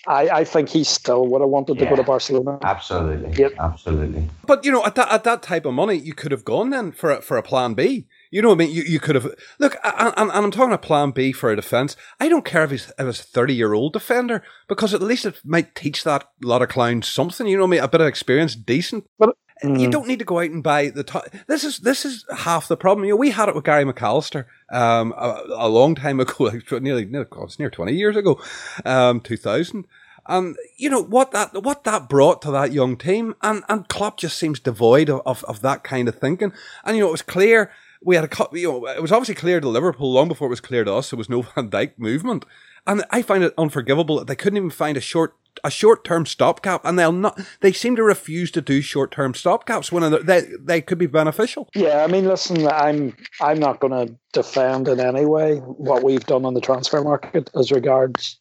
[0.06, 2.60] I, I think he still would have wanted to go to Barcelona.
[2.62, 3.32] Absolutely.
[3.42, 3.54] Yep.
[3.58, 4.30] Absolutely.
[4.46, 6.92] But you know, at that at that type of money, you could have gone then
[6.92, 8.08] for a, for a plan B.
[8.30, 8.72] You know what I mean?
[8.72, 11.96] You, you could have look, and, and I'm talking a plan B for a defence.
[12.20, 15.26] I don't care if he's if it's a 30 year old defender because at least
[15.26, 17.48] it might teach that lot of clowns something.
[17.48, 17.84] You know what I mean?
[17.84, 19.06] A bit of experience, decent.
[19.18, 19.80] But Mm.
[19.80, 21.26] You don't need to go out and buy the top.
[21.48, 23.06] This is this is half the problem.
[23.06, 26.72] You know, we had it with Gary McAllister um, a, a long time ago, like
[26.72, 28.42] nearly, nearly it's near twenty years ago,
[28.86, 29.86] um, two thousand.
[30.26, 34.18] And you know what that what that brought to that young team, and and Klopp
[34.18, 36.54] just seems devoid of, of, of that kind of thinking.
[36.86, 37.72] And you know, it was clear
[38.04, 40.62] we had a you know it was obviously clear to Liverpool long before it was
[40.62, 41.10] clear to us.
[41.10, 42.46] There was no Van Dijk movement,
[42.86, 46.26] and I find it unforgivable that they couldn't even find a short a short term
[46.26, 47.40] stopgap, and they'll not.
[47.62, 51.70] They seem to refuse to do short term stopgaps when they they could be beneficial.
[51.76, 56.26] Yeah, I mean, listen, I'm I'm not going to defend in any way what we've
[56.26, 58.40] done on the transfer market as regards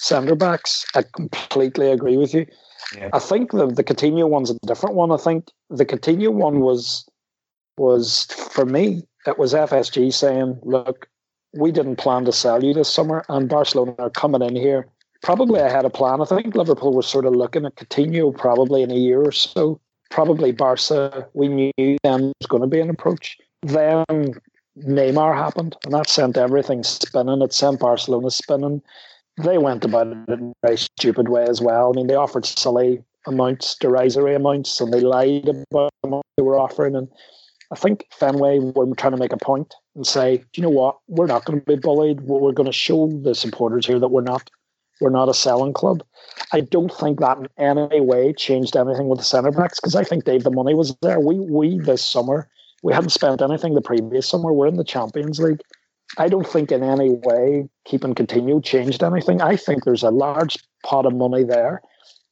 [0.00, 0.84] centre backs.
[0.94, 2.46] I completely agree with you.
[2.96, 3.10] Yeah.
[3.12, 5.10] I think the the Coutinho one's a different one.
[5.10, 7.06] I think the Coutinho one was
[7.78, 9.02] was for me.
[9.26, 11.08] It was FSG saying, "Look,
[11.56, 14.86] we didn't plan to sell you this summer, and Barcelona are coming in here
[15.22, 16.20] probably I had a plan.
[16.20, 19.80] I think Liverpool was sort of looking at Coutinho probably in a year or so.
[20.08, 23.36] Probably Barca, we knew them was going to be an approach.
[23.62, 24.04] Then
[24.78, 27.42] Neymar happened, and that sent everything spinning.
[27.42, 28.82] It sent Barcelona spinning.
[29.42, 31.90] They went about it in a very stupid way as well.
[31.90, 36.56] I mean, they offered silly amounts, derisory amounts, and they lied about what they were
[36.56, 36.94] offering.
[36.94, 37.08] And
[37.72, 40.98] I think Fenway were trying to make a point and say, you know what?
[41.08, 42.20] We're not going to be bullied.
[42.22, 44.50] We're going to show the supporters here that we're not.
[45.00, 46.02] We're not a selling club.
[46.54, 50.04] I don't think that in any way changed anything with the centre backs because I
[50.04, 51.20] think Dave, the money was there.
[51.20, 52.48] We we this summer
[52.82, 54.52] we hadn't spent anything the previous summer.
[54.52, 55.60] We're in the Champions League.
[56.18, 59.40] I don't think in any way keeping Coutinho changed anything.
[59.40, 61.82] I think there's a large pot of money there.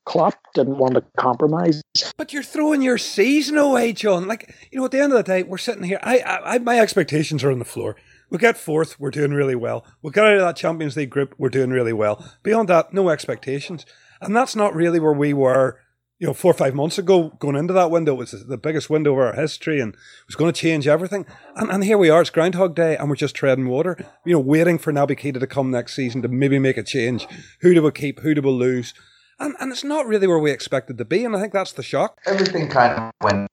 [0.04, 1.82] Klopp didn't want to compromise.
[2.16, 4.26] But you're throwing your season away, John.
[4.26, 5.98] Like you know, at the end of the day, we're sitting here.
[6.02, 7.96] I, I, my expectations are on the floor.
[8.30, 9.86] We get fourth, we're doing really well.
[10.02, 12.24] We get out of that Champions League group, we're doing really well.
[12.42, 13.86] Beyond that, no expectations.
[14.20, 15.78] And that's not really where we were,
[16.18, 18.14] you know, four or five months ago going into that window.
[18.14, 21.26] It was the biggest window of our history and it was going to change everything.
[21.54, 24.40] And, and here we are, it's Groundhog Day and we're just treading water, you know,
[24.40, 27.28] waiting for Naby Keita to come next season to maybe make a change.
[27.60, 28.20] Who do we keep?
[28.20, 28.94] Who do we lose?
[29.40, 31.82] And, and it's not really where we expected to be, and I think that's the
[31.82, 32.20] shock.
[32.26, 33.48] Everything kind of went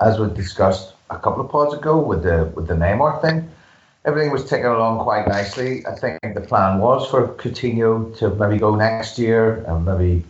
[0.00, 3.50] as we discussed a couple of pods ago with the with the Neymar thing
[4.08, 5.86] everything was ticking along quite nicely.
[5.86, 10.24] I think the plan was for Coutinho to maybe go next year, and maybe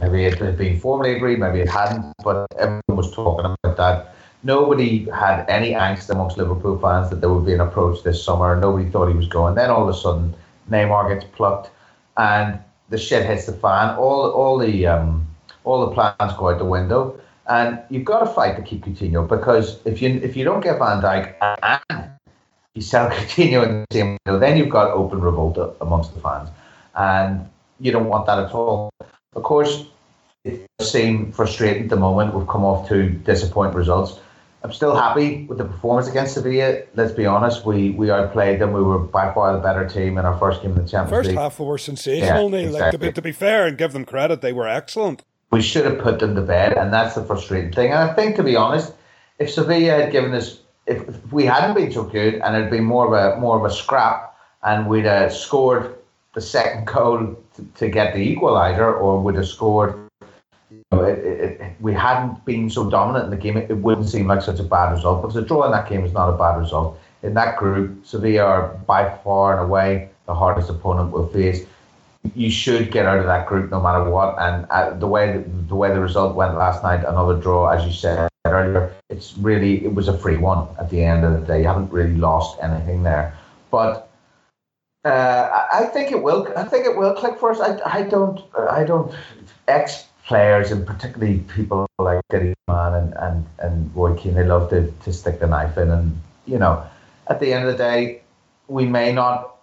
[0.00, 4.14] maybe it had been formally agreed, maybe it hadn't, but everyone was talking about that.
[4.42, 8.54] Nobody had any angst amongst Liverpool fans that there would be an approach this summer.
[8.54, 9.54] Nobody thought he was going.
[9.54, 10.34] Then all of a sudden,
[10.70, 11.70] Neymar gets plucked,
[12.16, 13.96] and the shit hits the fan.
[13.96, 15.26] All all the um,
[15.64, 19.26] all the plans go out the window, and you've got to fight to keep Coutinho
[19.28, 22.10] because if you if you don't get Van Dijk and
[22.74, 26.48] you sell Coutinho in the same window, then you've got open revolt amongst the fans,
[26.94, 27.48] and
[27.80, 28.90] you don't want that at all.
[29.34, 29.84] Of course,
[30.44, 32.34] it seems frustrating at the moment.
[32.34, 34.18] We've come off two disappointing results.
[34.66, 36.82] I'm still happy with the performance against Sevilla.
[36.96, 38.72] Let's be honest, we we outplayed them.
[38.72, 41.28] We were by far the better team in our first game in the Champions first
[41.28, 41.36] League.
[41.36, 42.80] First half we were sensational, yeah, Exactly.
[42.80, 45.22] Like to be, to be fair and give them credit, they were excellent.
[45.52, 47.92] We should have put them to bed, and that's the frustrating thing.
[47.92, 48.92] And I think, to be honest,
[49.38, 52.84] if Sevilla had given us if, if we hadn't been so good and it'd been
[52.84, 55.94] more of a more of a scrap and we'd have scored
[56.34, 60.05] the second goal to, to get the equaliser or would have scored
[60.92, 64.26] know, it, it, it, we hadn't been so dominant in the game, it, wouldn't seem
[64.26, 65.22] like such a bad result.
[65.22, 66.98] Because a draw in that game is not a bad result.
[67.22, 71.64] In that group, Sevilla are by far and away the hardest opponent we'll face.
[72.34, 74.36] You should get out of that group no matter what.
[74.38, 77.92] And uh, the way the way the result went last night, another draw, as you
[77.92, 81.60] said, earlier, it's really it was a free one at the end of the day.
[81.60, 83.32] You haven't really lost anything there,
[83.70, 84.10] but
[85.04, 86.52] uh, I think it will.
[86.56, 87.60] I think it will click for us.
[87.60, 88.40] I, I don't.
[88.70, 89.14] I don't.
[89.68, 94.70] Ex players and particularly people like Didi Hamann and, and, and Roy Keane, they love
[94.70, 95.90] to, to stick the knife in.
[95.90, 96.84] And, you know,
[97.28, 98.22] at the end of the day,
[98.68, 99.56] we may not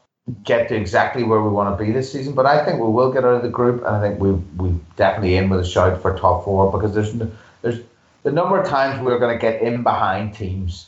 [0.44, 3.12] get to exactly where we want to be this season, but I think we will
[3.12, 3.80] get out of the group.
[3.86, 7.14] And I think we we definitely in with a shout for top four because there's
[7.62, 7.82] there's
[8.24, 10.88] the number of times we're going to get in behind teams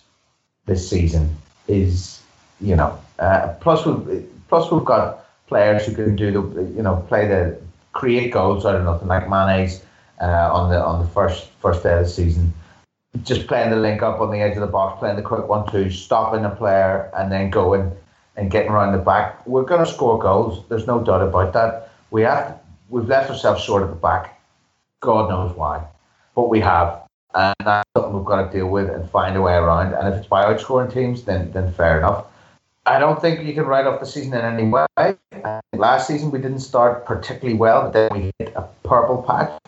[0.66, 1.36] this season
[1.68, 2.22] is,
[2.62, 7.06] you know, uh, plus we've plus we've got players who can do the, you know,
[7.10, 7.60] play the
[7.96, 9.82] create goals out of nothing like Mane's
[10.22, 12.54] uh, on the on the first first day of the season.
[13.24, 15.70] just playing the link up on the edge of the box, playing the quick one
[15.72, 17.92] two, stopping a player and then going
[18.36, 19.46] and getting around the back.
[19.48, 20.64] We're going to score goals.
[20.68, 21.90] There's no doubt about that.
[22.12, 24.40] We have we've left ourselves short at the back.
[25.02, 25.86] God knows why,
[26.36, 27.02] but we have,
[27.34, 29.94] and that's something we've got to deal with and find a way around.
[29.94, 32.26] And if it's by outscoring teams, then then fair enough.
[32.88, 34.86] I don't think you can write off the season in any way.
[35.74, 39.60] Last season we didn't start particularly well, but then we hit a purple patch,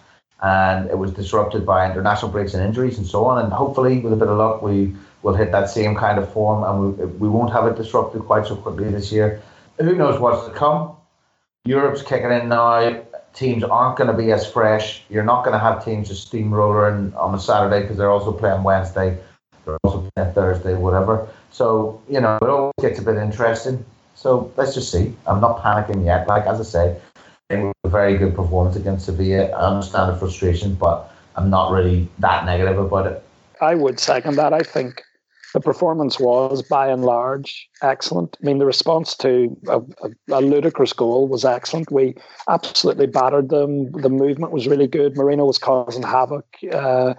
[0.43, 3.43] and it was disrupted by international breaks and injuries and so on.
[3.43, 6.63] And hopefully, with a bit of luck, we will hit that same kind of form,
[6.63, 9.41] and we, we won't have it disrupted quite so quickly this year.
[9.79, 10.95] Who knows what's to come?
[11.65, 13.03] Europe's kicking in now.
[13.33, 15.03] Teams aren't going to be as fresh.
[15.09, 18.63] You're not going to have teams just steamrolling on a Saturday because they're also playing
[18.63, 19.17] Wednesday,
[19.65, 21.27] they're also playing Thursday, whatever.
[21.51, 23.83] So you know gets a bit interesting.
[24.13, 25.11] So let's just see.
[25.25, 26.27] I'm not panicking yet.
[26.27, 27.01] Like as I said,
[27.49, 29.45] it was a very good performance against Sevilla.
[29.47, 33.23] I understand the frustration, but I'm not really that negative about it.
[33.61, 34.53] I would second that.
[34.53, 35.01] I think
[35.55, 38.37] the performance was by and large excellent.
[38.39, 41.91] I mean, the response to a, a, a, ludicrous goal was excellent.
[41.91, 42.13] We
[42.47, 43.91] absolutely battered them.
[43.91, 45.17] The movement was really good.
[45.17, 46.45] Moreno was causing havoc.
[46.71, 47.15] Uh,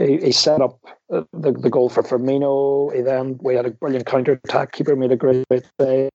[0.00, 2.94] he, set up the, the goal for Firmino.
[2.94, 4.72] He then we had a brilliant counter attack.
[4.72, 5.46] Keeper made a great
[5.80, 6.10] save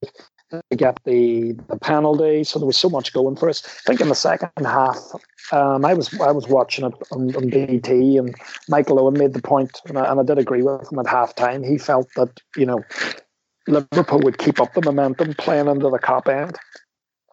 [0.52, 2.43] to get the, the penalty.
[2.43, 3.63] So there was so much going for us.
[3.65, 4.98] I think in the second half,
[5.52, 8.36] um, I was I was watching it on, on BT, and
[8.69, 11.65] Michael Owen made the point, and I, and I did agree with him at halftime.
[11.65, 12.84] He felt that you know
[13.67, 16.58] Liverpool would keep up the momentum playing into the Kop end.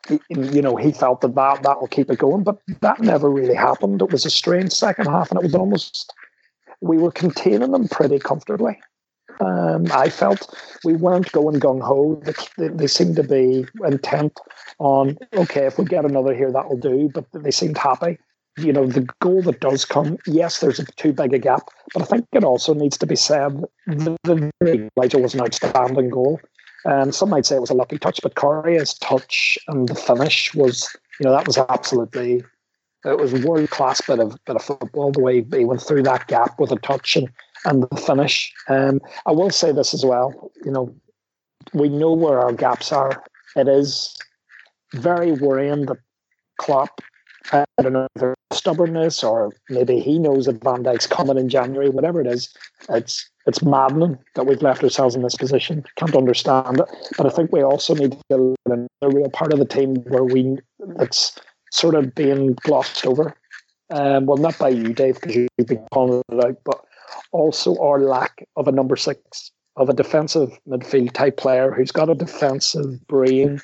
[0.09, 3.31] He, you know, he felt that, that that will keep it going, but that never
[3.31, 4.03] really happened.
[4.03, 6.13] It was a strange second half, and it was almost
[6.83, 8.79] we were containing them pretty comfortably.
[9.41, 12.21] Um, I felt we weren't going gung ho.
[12.59, 14.39] They, they, seemed to be intent
[14.79, 17.11] on okay, if we get another here, that'll do.
[17.13, 18.19] But they seemed happy.
[18.59, 21.63] You know, the goal that does come, yes, there's a, too big a gap,
[21.95, 24.19] but I think it also needs to be said the,
[24.61, 26.39] the was an outstanding goal.
[26.85, 30.55] Um, some might say it was a lucky touch, but Correa's touch and the finish
[30.55, 32.45] was, you know, that was absolutely
[33.05, 35.13] it was world class bit of bit of football.
[35.13, 37.29] The way he went through that gap with a touch and
[37.65, 38.53] and the finish.
[38.69, 40.51] Um, I will say this as well.
[40.65, 40.95] You know,
[41.73, 43.23] we know where our gaps are.
[43.57, 44.17] It is
[44.95, 45.99] very worrying that
[46.59, 47.01] Klopp,
[47.53, 51.89] I don't know, their stubbornness or maybe he knows that Van Dijk's coming in January.
[51.89, 52.55] Whatever it is,
[52.89, 55.85] it's it's maddening that we've left ourselves in this position.
[55.97, 56.87] Can't understand it.
[57.17, 60.25] But I think we also need to get a real part of the team where
[60.25, 60.59] we
[61.01, 61.39] it's
[61.73, 63.35] sort of being glossed over.
[63.91, 66.81] Um, well, not by you, Dave, because you've been calling it out, but
[67.33, 72.09] also our lack of a number six, of a defensive midfield type player who's got
[72.09, 73.61] a defensive brain,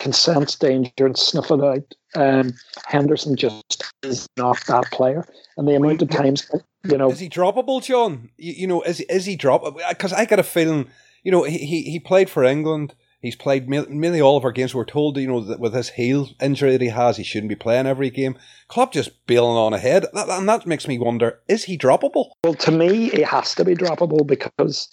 [0.00, 1.94] can sense danger and sniff it out.
[2.16, 2.52] Um,
[2.86, 5.26] Henderson just is not that player.
[5.56, 6.50] And the amount of times,
[6.84, 7.10] you know.
[7.10, 8.30] Is he droppable, John?
[8.36, 9.80] You, you know, is, is he droppable?
[9.88, 10.88] Because I got a feeling,
[11.22, 14.74] you know, he, he played for England He's played nearly all of our games.
[14.74, 17.54] We're told, you know, that with his heel injury that he has, he shouldn't be
[17.54, 18.36] playing every game.
[18.68, 22.32] Klopp just bailing on ahead, that, and that makes me wonder: is he droppable?
[22.44, 24.90] Well, to me, he has to be droppable because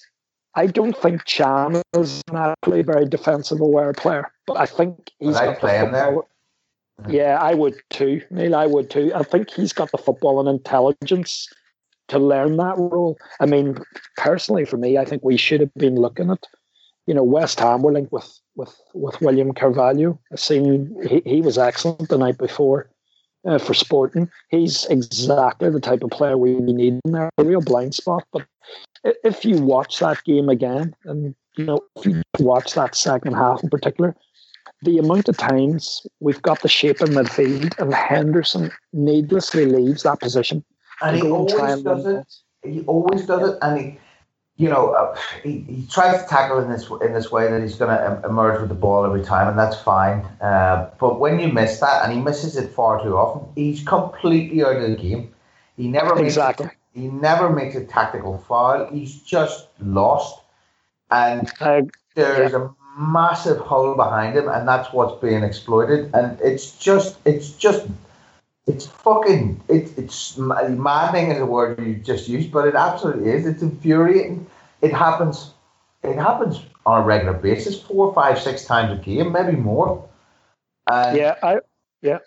[0.55, 5.35] I don't think Can is naturally a very defensive aware player, but I think he's
[5.35, 6.25] got the football.
[6.99, 7.13] There?
[7.13, 8.55] Yeah, I would too, Neil.
[8.55, 9.11] I would too.
[9.13, 11.49] I think he's got the football and intelligence
[12.07, 13.17] to learn that role.
[13.41, 13.77] I mean,
[14.15, 16.45] personally, for me, I think we should have been looking at
[17.11, 20.17] you know, West Ham were linked with with with William Carvalho.
[20.31, 22.89] I seen he, he was excellent the night before
[23.45, 24.29] uh, for Sporting.
[24.47, 27.29] He's exactly the type of player we need in there.
[27.37, 28.23] A real blind spot.
[28.31, 28.47] But
[29.25, 33.61] if you watch that game again, and you know, if you watch that second half
[33.61, 34.15] in particular,
[34.81, 40.21] the amount of times we've got the shape in midfield and Henderson needlessly leaves that
[40.21, 40.63] position.
[41.01, 42.33] And, and he always does it.
[42.63, 43.99] He always does it, and he
[44.57, 47.75] you know, uh, he, he tries to tackle in this in this way that he's
[47.75, 50.19] going to emerge with the ball every time, and that's fine.
[50.39, 54.63] Uh, but when you miss that, and he misses it far too often, he's completely
[54.63, 55.33] out of the game.
[55.77, 56.67] He never makes exactly.
[56.67, 58.87] A, he never makes a tactical foul.
[58.91, 60.41] He's just lost,
[61.09, 61.81] and uh,
[62.15, 62.67] there's yeah.
[62.67, 62.69] a
[63.01, 66.11] massive hole behind him, and that's what's being exploited.
[66.13, 67.87] And it's just, it's just
[68.67, 73.45] it's fucking it, it's maddening is a word you just used, but it absolutely is.
[73.45, 74.45] It's infuriating.
[74.81, 75.51] It happens.
[76.03, 80.07] It happens on a regular basis, four, five, six times a game, maybe more.
[80.91, 81.59] And yeah, I
[82.01, 82.19] yeah.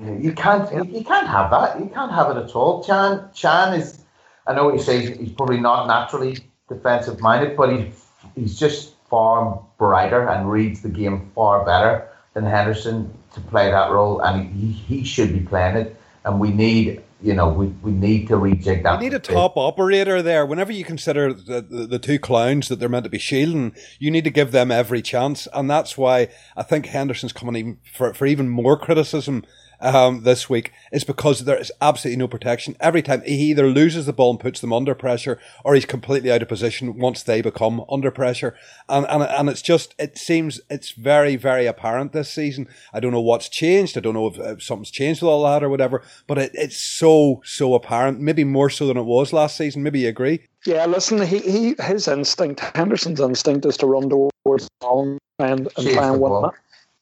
[0.00, 0.82] You can't yeah.
[0.82, 1.78] you, can't have that.
[1.78, 2.82] You can't have it at all.
[2.84, 4.02] Can Can is.
[4.46, 5.14] I know what you say.
[5.16, 6.38] He's probably not naturally
[6.68, 12.44] defensive minded, but he's he's just far brighter and reads the game far better than
[12.44, 15.96] Henderson to play that role, and he, he should be playing it.
[16.24, 18.94] And we need you know, we, we need to rejig that.
[18.94, 20.46] You need a top operator there.
[20.46, 24.10] Whenever you consider the, the, the, two clowns that they're meant to be shielding, you
[24.10, 25.46] need to give them every chance.
[25.52, 29.44] And that's why I think Henderson's coming even for, for even more criticism
[29.80, 32.76] um, this week is because there is absolutely no protection.
[32.80, 36.30] Every time he either loses the ball and puts them under pressure, or he's completely
[36.30, 38.54] out of position once they become under pressure.
[38.88, 42.68] And and and it's just it seems it's very very apparent this season.
[42.92, 43.96] I don't know what's changed.
[43.96, 46.02] I don't know if, if something's changed with all that or whatever.
[46.26, 48.20] But it, it's so so apparent.
[48.20, 49.82] Maybe more so than it was last season.
[49.82, 50.46] Maybe you agree.
[50.66, 55.68] Yeah, listen, he, he his instinct, Henderson's instinct, is to run towards the ball and,
[55.76, 56.50] and try and win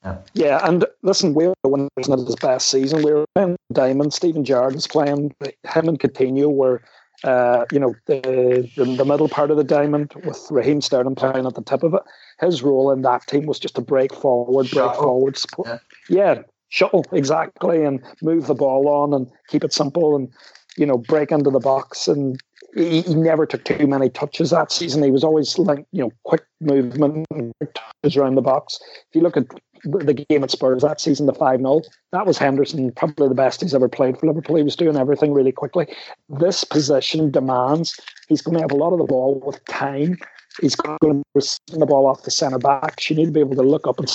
[0.03, 0.17] yeah.
[0.33, 3.03] yeah, and listen, we were when he was at his best season.
[3.03, 4.13] We were playing Diamond.
[4.13, 5.35] Steven Gerrard was playing.
[5.41, 6.81] Him and Coutinho were,
[7.23, 11.45] uh, you know, the, the, the middle part of the diamond with Raheem Sterling playing
[11.45, 12.01] at the tip of it.
[12.39, 15.03] His role in that team was just to break forward, break shuttle.
[15.03, 15.67] forward, support.
[15.67, 15.79] Yeah.
[16.09, 20.31] yeah, shuttle exactly, and move the ball on and keep it simple, and
[20.77, 22.41] you know, break into the box and
[22.73, 25.03] he, he, never took too many touches that season.
[25.03, 28.79] He was always like, you know, quick movement and touches around the box.
[29.09, 29.45] If you look at
[29.83, 33.61] the game at Spurs that season, the 5 0, that was Henderson, probably the best
[33.61, 34.55] he's ever played for Liverpool.
[34.55, 35.87] He was doing everything really quickly.
[36.29, 40.17] This position demands he's going to have a lot of the ball with time.
[40.61, 43.09] He's going to receive the ball off the centre backs.
[43.09, 44.09] You need to be able to look up and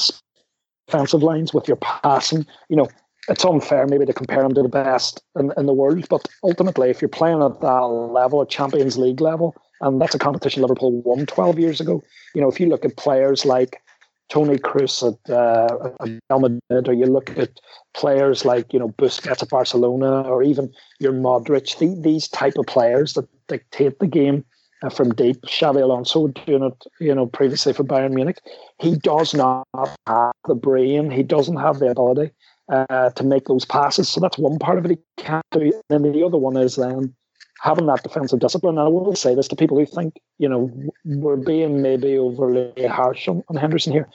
[0.87, 2.47] defensive lines with your passing.
[2.69, 2.89] You know,
[3.29, 6.91] it's unfair maybe to compare him to the best in, in the world, but ultimately,
[6.91, 11.01] if you're playing at that level, at Champions League level, and that's a competition Liverpool
[11.03, 12.03] won 12 years ago,
[12.35, 13.81] you know, if you look at players like
[14.29, 17.61] Toni Kroos at, uh, at Real Madrid, or you look at
[17.95, 22.67] players like you know Busquets at Barcelona, or even your Modric, the, these type of
[22.67, 24.45] players that dictate the game
[24.83, 25.41] uh, from deep.
[25.43, 28.39] Xabi Alonso doing it, you know, previously for Bayern Munich.
[28.79, 29.67] He does not
[30.07, 31.11] have the brain.
[31.11, 32.33] He doesn't have the ability
[32.69, 34.09] uh, to make those passes.
[34.09, 35.73] So that's one part of it he can't do.
[35.91, 37.15] And then the other one is then
[37.61, 38.79] having that defensive discipline.
[38.79, 40.71] And I will say this to people who think, you know,
[41.05, 44.09] we're being maybe overly harsh on, on Henderson here.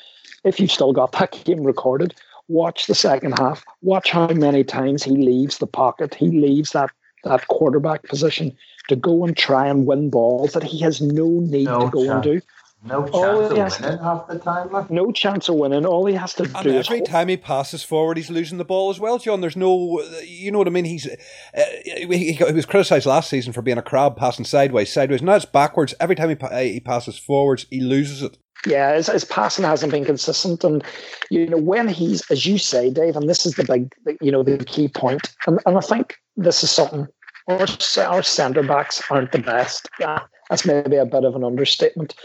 [0.44, 2.16] If you've still got that game recorded,
[2.48, 3.64] watch the second half.
[3.82, 6.16] Watch how many times he leaves the pocket.
[6.16, 6.92] He leaves that
[7.26, 8.56] that quarterback position
[8.88, 12.12] to go and try and win balls that he has no need no to go
[12.12, 12.42] and do.
[12.82, 14.72] No chance of winning to, half the time.
[14.72, 14.90] Like.
[14.90, 15.86] No chance of winning.
[15.86, 18.90] All he has to and do every time he passes forward, he's losing the ball
[18.90, 19.42] as well, John.
[19.42, 20.86] There's no, you know what I mean.
[20.86, 25.22] He's uh, he, he, was criticised last season for being a crab passing sideways, sideways.
[25.22, 25.94] Now it's backwards.
[26.00, 28.38] Every time he he passes forwards, he loses it.
[28.66, 30.82] Yeah, his, his passing hasn't been consistent, and
[31.30, 34.44] you know when he's, as you say, Dave, and this is the big, you know,
[34.44, 37.08] the key point, and, and I think this is something.
[37.48, 37.66] Our,
[38.06, 39.90] our centre backs aren't the best.
[40.00, 40.20] Yeah,
[40.50, 42.16] that's maybe a bit of an understatement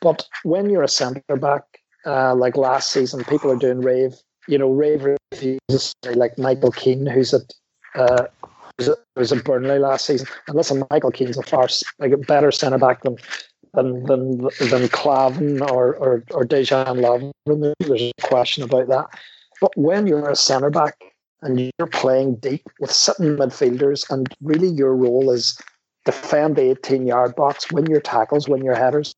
[0.00, 1.62] but when you're a centre back,
[2.06, 4.14] uh, like last season, people are doing rave,
[4.48, 7.52] you know, rave reviews like Michael Keane, who's at
[7.94, 8.26] uh,
[9.16, 10.26] was at Burnley last season.
[10.46, 11.68] And listen, Michael Keane's a far
[11.98, 13.16] like a better centre back than
[13.74, 17.74] than than than Klavan or or or Dejan Lovren.
[17.80, 19.06] There's a question about that.
[19.60, 20.96] But when you're a centre back
[21.42, 25.60] and you're playing deep with sitting midfielders, and really your role is
[26.06, 29.14] defend the 18 yard box, win your tackles, win your headers,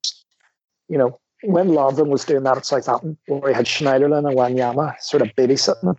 [0.93, 4.95] you know, when Lovren was doing that at Southampton, where he had Schneiderlin and Wanyama
[5.01, 5.97] sort of babysitting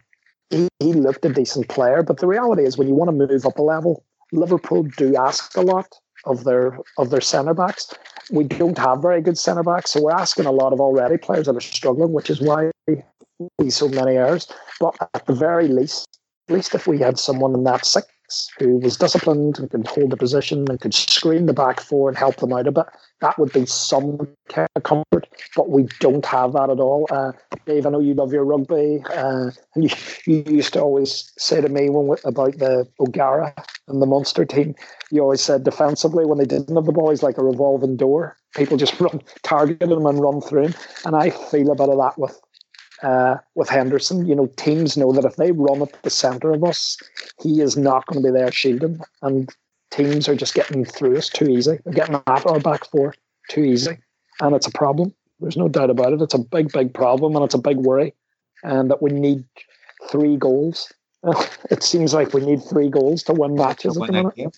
[0.53, 2.03] he, he looked a decent player.
[2.03, 5.55] But the reality is, when you want to move up a level, Liverpool do ask
[5.57, 5.87] a lot
[6.25, 7.93] of their of their centre backs.
[8.31, 11.47] We don't have very good centre backs, so we're asking a lot of already players
[11.47, 13.03] that are struggling, which is why we
[13.59, 14.47] see so many errors.
[14.79, 16.07] But at the very least,
[16.47, 18.07] at least if we had someone in that six
[18.59, 22.17] who was disciplined and could hold the position and could screen the back four and
[22.17, 22.85] help them out a bit,
[23.21, 25.27] that would be some kind of comfort.
[25.55, 27.07] But we don't have that at all.
[27.09, 27.31] Uh,
[27.65, 29.03] Dave, I know you love your rugby.
[29.13, 29.89] Uh, you,
[30.25, 33.53] you used to always say to me when about the O'Gara
[33.87, 34.75] and the Munster team,
[35.11, 38.37] you always said defensively when they didn't have the ball, he's like a revolving door.
[38.55, 40.75] People just run, target him and run through him.
[41.05, 42.39] And I feel a bit of that with
[43.03, 44.25] uh, with Henderson.
[44.25, 46.97] You know, teams know that if they run at the centre of us,
[47.41, 49.49] he is not going to be there shielding, and
[49.91, 51.79] teams are just getting through us too easy.
[51.83, 53.13] They're getting at our back four
[53.49, 53.97] too easy,
[54.41, 55.13] and it's a problem.
[55.39, 56.21] There's no doubt about it.
[56.21, 58.13] It's a big, big problem, and it's a big worry,
[58.63, 59.43] and that we need
[60.09, 60.91] three goals.
[61.69, 64.57] it seems like we need three goals to win matches at the minute.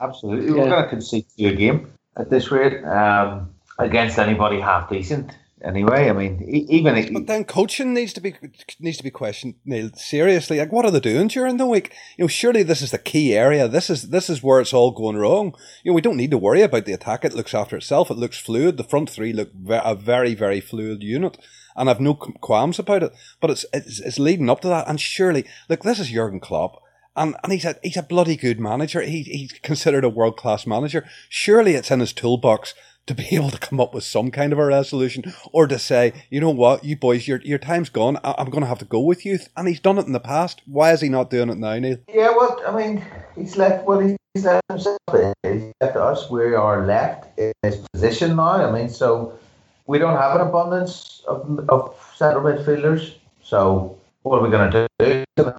[0.00, 0.52] Absolutely, yeah.
[0.52, 5.36] we're going to concede to a game at this rate um, against anybody half decent
[5.62, 6.08] anyway.
[6.08, 8.34] I mean, even but then coaching needs to be
[8.78, 10.58] needs to be questioned Neil, seriously.
[10.58, 11.92] Like, what are they doing during the week?
[12.16, 13.68] You know, surely this is the key area.
[13.68, 15.54] This is this is where it's all going wrong.
[15.82, 17.24] You know, we don't need to worry about the attack.
[17.24, 18.10] It looks after itself.
[18.10, 18.76] It looks fluid.
[18.76, 21.38] The front three look a very very fluid unit,
[21.74, 23.12] and I've no qualms about it.
[23.40, 26.82] But it's it's, it's leading up to that, and surely, look, this is Jurgen Klopp.
[27.18, 29.00] And, and he's a he's a bloody good manager.
[29.00, 31.08] He, he's considered a world class manager.
[31.30, 32.74] Surely it's in his toolbox
[33.06, 36.12] to be able to come up with some kind of a resolution or to say,
[36.30, 38.18] you know what, you boys, your your time's gone.
[38.24, 39.38] I, am going to have to go with you.
[39.56, 40.62] And he's done it in the past.
[40.66, 41.98] Why is he not doing it now, Neil?
[42.08, 43.04] Yeah, well, I mean,
[43.36, 43.84] he's left.
[43.84, 44.98] Well, he's left himself.
[45.42, 46.30] He's left us.
[46.30, 48.66] We are left in his position now.
[48.66, 49.38] I mean, so
[49.86, 53.14] we don't have an abundance of, of central midfielders.
[53.42, 55.54] So what are we going to do?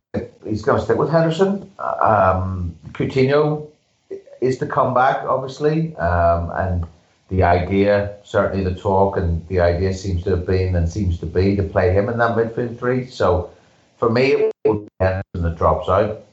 [0.46, 1.72] He's going to stick with Henderson.
[1.80, 3.68] Um, Coutinho
[4.42, 6.88] is the comeback, obviously, um, and
[7.30, 11.26] the idea, certainly the talk, and the idea seems to have been and seems to
[11.26, 13.08] be to play him in that midfield three.
[13.08, 13.52] So
[13.98, 16.24] for me, it would be Henderson that drops out.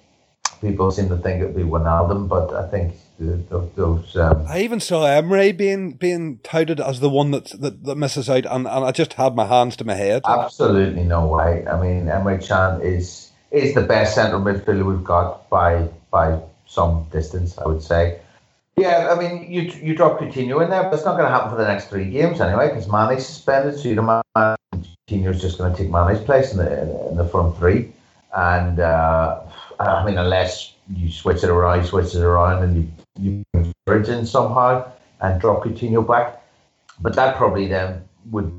[0.60, 4.16] People seem to think it would be Wijnaldum, but I think those.
[4.16, 8.30] Um, I even saw Emre being being touted as the one that that, that misses
[8.30, 10.22] out, and, and I just had my hands to my head.
[10.24, 11.66] Absolutely no way.
[11.66, 17.06] I mean, Emre Can is is the best central midfielder we've got by by some
[17.12, 18.20] distance, I would say.
[18.76, 21.50] Yeah, I mean, you you drop Coutinho in there, but it's not going to happen
[21.50, 24.24] for the next three games anyway, because Mane's suspended, so you mind
[25.08, 27.92] Coutinho's just going to take Mane's place in the in the front three,
[28.36, 29.42] and uh,
[29.78, 34.26] I mean, unless you switch it around, switch it around, and you you bridge in
[34.26, 36.42] somehow and drop Coutinho back.
[37.00, 38.58] But that probably then would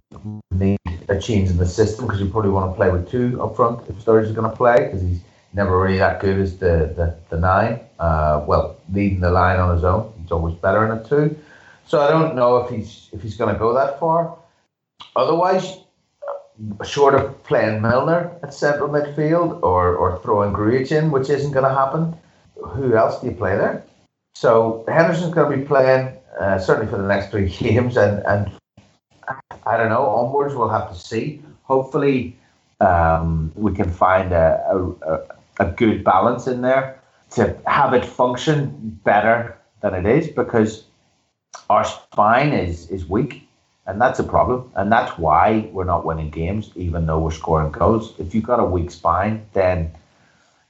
[0.51, 0.77] need
[1.09, 3.87] a change in the system because you probably want to play with two up front
[3.89, 5.19] if Sturridge is going to play because he's
[5.53, 7.79] never really that good as the, the, the nine.
[7.99, 11.37] Uh, well, leading the line on his own, he's always better in a two.
[11.85, 14.37] So I don't know if he's if he's going to go that far.
[15.15, 15.77] Otherwise,
[16.83, 21.65] short of playing Milner at central midfield or, or throwing Grujic in, which isn't going
[21.65, 22.15] to happen,
[22.55, 23.83] who else do you play there?
[24.35, 28.51] So Henderson's going to be playing uh, certainly for the next three games, and and
[29.65, 31.41] I don't know onwards we'll have to see.
[31.63, 32.35] Hopefully,
[32.81, 37.01] um, we can find a, a, a good balance in there
[37.35, 40.85] to have it function better than it is because
[41.69, 43.47] our spine is is weak,
[43.85, 47.71] and that's a problem, and that's why we're not winning games even though we're scoring
[47.71, 48.13] goals.
[48.19, 49.91] If you've got a weak spine, then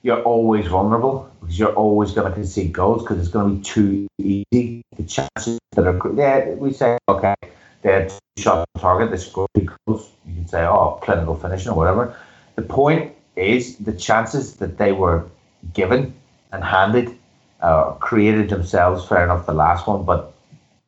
[0.01, 3.63] you're always vulnerable because you're always going to concede goals because it's going to be
[3.63, 4.81] too easy.
[4.97, 7.35] The chances that are yeah, we say okay,
[7.81, 10.11] they had two shots on target, they scored two goals.
[10.25, 12.15] You can say oh, clinical finishing or whatever.
[12.55, 15.25] The point is the chances that they were
[15.73, 16.13] given
[16.55, 17.17] and handed
[17.61, 19.05] uh, created themselves.
[19.05, 20.33] Fair enough, the last one, but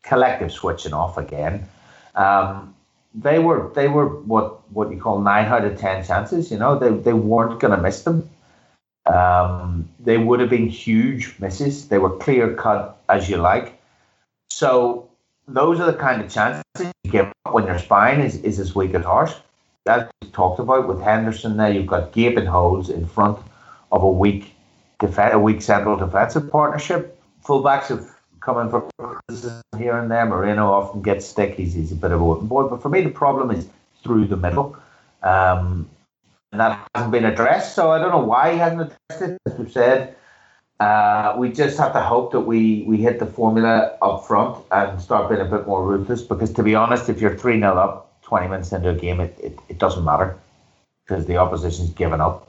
[0.01, 1.68] collective switching off again.
[2.15, 2.74] Um,
[3.13, 6.49] they were they were what what you call nine out of ten chances.
[6.51, 8.30] You know they they weren't going to miss them
[9.07, 11.88] um, they would have been huge misses.
[11.88, 13.80] They were clear cut as you like.
[14.49, 15.09] So
[15.47, 16.63] those are the kind of chances
[17.03, 19.34] you get when your spine is, is as weak as ours.
[19.86, 23.39] As we talked about with Henderson there, you've got gaping holes in front
[23.91, 24.53] of a weak
[25.00, 27.20] def- a weak central defensive partnership.
[27.45, 28.08] Fullbacks have
[28.41, 28.89] come in for
[29.78, 30.26] here and there.
[30.26, 31.56] Moreno often gets stick.
[31.56, 32.68] He's, he's a bit of a wooden boy.
[32.68, 33.68] But for me, the problem is
[34.04, 34.78] through the middle.
[35.24, 35.89] Um,
[36.52, 37.76] and that hasn't been addressed.
[37.76, 39.41] So I don't know why he hasn't addressed it.
[39.45, 40.16] As we've said,
[40.80, 45.02] uh, we just have to hope that we, we hit the formula up front and
[45.02, 46.22] start being a bit more ruthless.
[46.22, 49.38] Because to be honest, if you're 3 0 up 20 minutes into a game, it,
[49.41, 50.38] it, it doesn't matter
[51.06, 52.48] because the opposition's given up.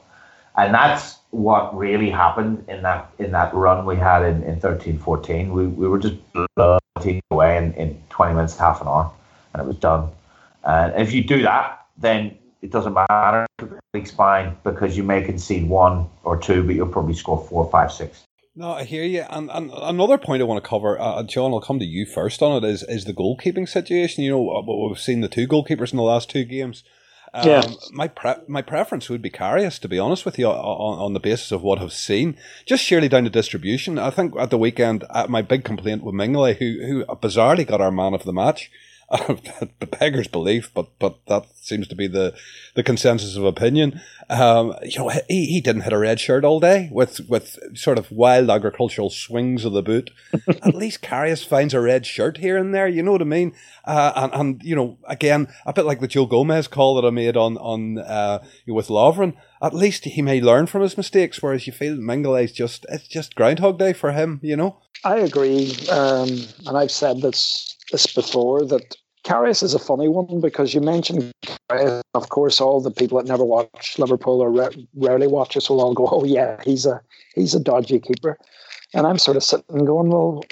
[0.65, 4.97] And that's what really happened in that in that run we had in, in 13
[4.97, 5.53] 14.
[5.53, 6.15] We, we were just
[6.55, 9.11] blowing away in, in 20 minutes, half an hour,
[9.53, 10.09] and it was done.
[10.63, 13.47] And if you do that, then it doesn't matter
[13.93, 17.91] weak fine because you may concede one or two, but you'll probably score four, five,
[17.91, 18.23] six.
[18.55, 19.25] No, I hear you.
[19.29, 22.41] And, and another point I want to cover, uh, John, I'll come to you first
[22.43, 24.23] on it, is, is the goalkeeping situation.
[24.23, 26.83] You know, uh, we've seen the two goalkeepers in the last two games.
[27.33, 27.63] Um, yeah.
[27.91, 31.19] My pre- my preference would be Karius, to be honest with you, on, on the
[31.19, 32.37] basis of what I've seen.
[32.65, 33.99] Just surely down to distribution.
[33.99, 37.81] I think at the weekend, uh, my big complaint with Mignolet, who, who bizarrely got
[37.81, 38.71] our man of the match,
[39.99, 42.35] beggar's belief, but but that seems to be the
[42.75, 43.99] the consensus of opinion.
[44.29, 47.97] Um, you know, he, he didn't hit a red shirt all day with with sort
[47.97, 50.11] of wild agricultural swings of the boot.
[50.47, 52.87] At least Karius finds a red shirt here and there.
[52.87, 53.53] You know what I mean?
[53.83, 57.11] Uh, and and you know, again, a bit like the Joe Gomez call that I
[57.11, 59.33] made on on uh, with Lovren.
[59.61, 61.41] At least he may learn from his mistakes.
[61.41, 61.99] Whereas you feel
[62.35, 64.39] is just it's just Groundhog Day for him.
[64.43, 64.77] You know.
[65.05, 66.27] I agree, um,
[66.67, 71.31] and I've said this this before that Karius is a funny one because you mentioned,
[71.69, 75.69] Karius, of course, all the people that never watch Liverpool or re- rarely watch us
[75.69, 77.01] will all go, "Oh yeah, he's a
[77.35, 78.37] he's a dodgy keeper,"
[78.93, 80.43] and I'm sort of sitting going, "Well,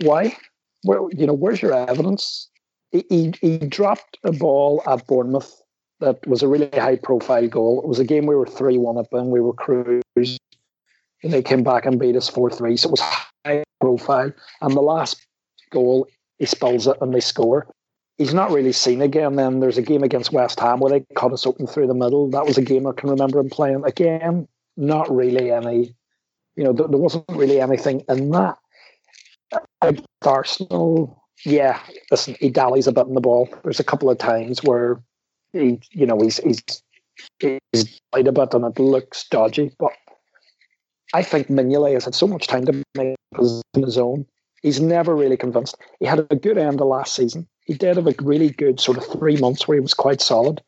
[0.00, 0.36] why?
[0.82, 2.48] Where you know, where's your evidence?"
[2.92, 5.64] He, he, he dropped a ball at Bournemouth
[6.00, 7.80] that was a really high profile goal.
[7.82, 10.02] It was a game we were three one up and we were cruising.
[10.16, 12.76] and they came back and beat us 4 3.
[12.76, 14.32] So it was high profile.
[14.60, 15.26] And the last
[15.70, 16.06] goal,
[16.38, 17.66] he spills it and they score.
[18.18, 19.36] He's not really seen again.
[19.36, 22.30] Then there's a game against West Ham where they cut us open through the middle.
[22.30, 23.82] That was a game I can remember him playing.
[23.84, 25.94] Again, not really any,
[26.56, 28.58] you know, there, there wasn't really anything in that.
[30.24, 31.80] Arsenal, yeah,
[32.10, 33.48] listen, he dallies a bit in the ball.
[33.62, 35.00] There's a couple of times where
[35.52, 36.62] he, you know, he's he's
[37.38, 39.72] he's a bit and it looks dodgy.
[39.78, 39.92] But
[41.12, 43.16] I think Mignolet has had so much time to make
[43.74, 44.26] his own.
[44.64, 45.76] He's never really convinced.
[46.00, 47.46] He had a good end of last season.
[47.66, 50.62] He did have a really good sort of three months where he was quite solid.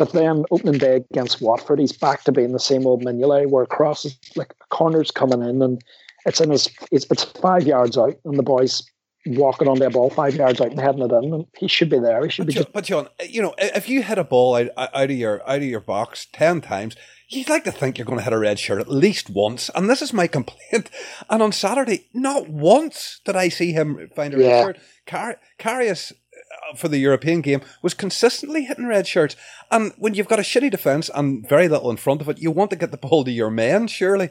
[0.00, 3.64] But then opening day against Watford, he's back to being the same old Mignolet where
[3.64, 5.80] crosses like corners coming in and
[6.26, 8.82] it's in his it's, it's five yards out and the boys
[9.26, 11.32] walking on their ball five yards out and heading it in.
[11.32, 12.24] And he should be there.
[12.24, 12.60] He should but be.
[12.60, 15.58] John, but John, you know, if you hit a ball out, out of your out
[15.58, 16.96] of your box ten times,
[17.28, 19.70] you'd like to think you're going to hit a red shirt at least once.
[19.74, 20.90] And this is my complaint.
[21.30, 24.62] And on Saturday, not once did I see him find a red Yeah.
[24.64, 24.78] shirt.
[25.06, 29.34] Car- Karius uh, for the European game was consistently hitting red shirts.
[29.70, 32.50] And when you've got a shitty defence and very little in front of it, you
[32.50, 34.30] want to get the ball to your men, surely.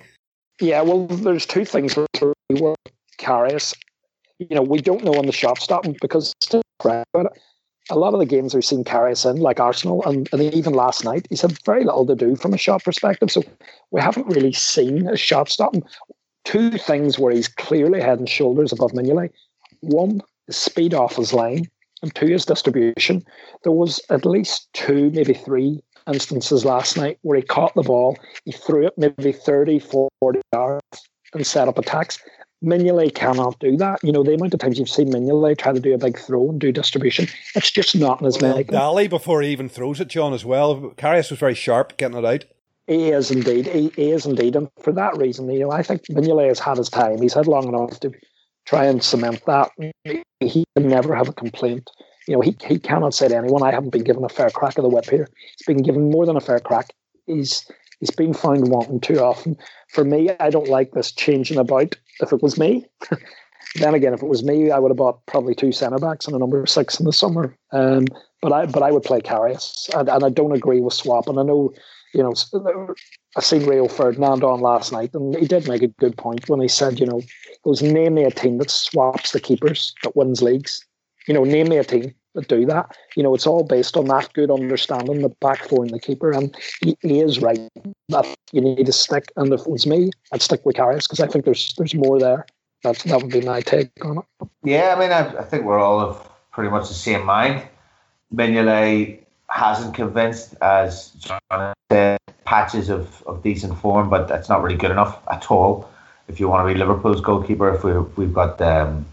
[0.61, 2.07] Yeah, well, there's two things with
[3.19, 3.73] Karius.
[4.39, 7.07] You know, we don't know on the shot stopping because still crap.
[7.89, 11.03] A lot of the games we've seen Karius in, like Arsenal, and, and even last
[11.03, 13.31] night, he's had very little to do from a shot perspective.
[13.31, 13.43] So
[13.91, 15.83] we haven't really seen a shot stopping.
[16.45, 19.31] Two things where he's clearly head and shoulders above Mignolet.
[19.81, 21.69] One, is speed off his line,
[22.01, 23.23] and two is distribution.
[23.63, 28.17] There was at least two, maybe three instances last night where he caught the ball,
[28.45, 32.19] he threw it maybe 30, 40 yards and set up attacks.
[32.63, 33.99] Mignolet cannot do that.
[34.03, 36.49] You know, the amount of times you've seen Mignolet try to do a big throw
[36.49, 38.63] and do distribution, it's just not in his Well.
[38.63, 40.93] Dally before he even throws it, John, as well.
[40.97, 42.45] Karius was very sharp getting it out.
[42.87, 43.65] He is indeed.
[43.67, 44.55] He, he is indeed.
[44.55, 47.21] And for that reason, you know, I think Mignolet has had his time.
[47.21, 48.11] He's had long enough to
[48.65, 49.71] try and cement that.
[50.39, 51.89] He can never have a complaint.
[52.27, 54.77] You know, he, he cannot say to anyone, I haven't been given a fair crack
[54.77, 55.27] of the whip here.
[55.57, 56.91] He's been given more than a fair crack.
[57.27, 59.57] He's he's been found wanting too often.
[59.89, 61.95] For me, I don't like this changing about.
[62.21, 62.85] If it was me,
[63.75, 66.35] then again, if it was me, I would have bought probably two centre backs and
[66.35, 67.57] a number six in the summer.
[67.71, 68.05] Um,
[68.41, 71.27] but I but I would play Karius, and, and I don't agree with swap.
[71.27, 71.73] And I know,
[72.13, 72.33] you know,
[73.35, 76.61] I seen Rio Ferdinand on last night, and he did make a good point when
[76.61, 80.15] he said, you know, it was name me a team that swaps the keepers that
[80.15, 80.85] wins leagues.
[81.27, 82.95] You know, name me a team do that.
[83.15, 86.31] You know, it's all based on that good understanding, the back four and the keeper.
[86.31, 87.59] And he, he is right
[88.09, 89.31] that you need to stick.
[89.35, 92.19] And if it was me, I'd stick with Karius because I think there's there's more
[92.19, 92.45] there.
[92.83, 94.47] That that would be my take on it.
[94.63, 97.63] Yeah, I mean, I, I think we're all of pretty much the same mind.
[98.33, 99.19] Mignolet
[99.49, 104.91] hasn't convinced, as John said, patches of, of decent form, but that's not really good
[104.91, 105.89] enough at all.
[106.27, 109.05] If you want to be Liverpool's goalkeeper, if, we, we've got um,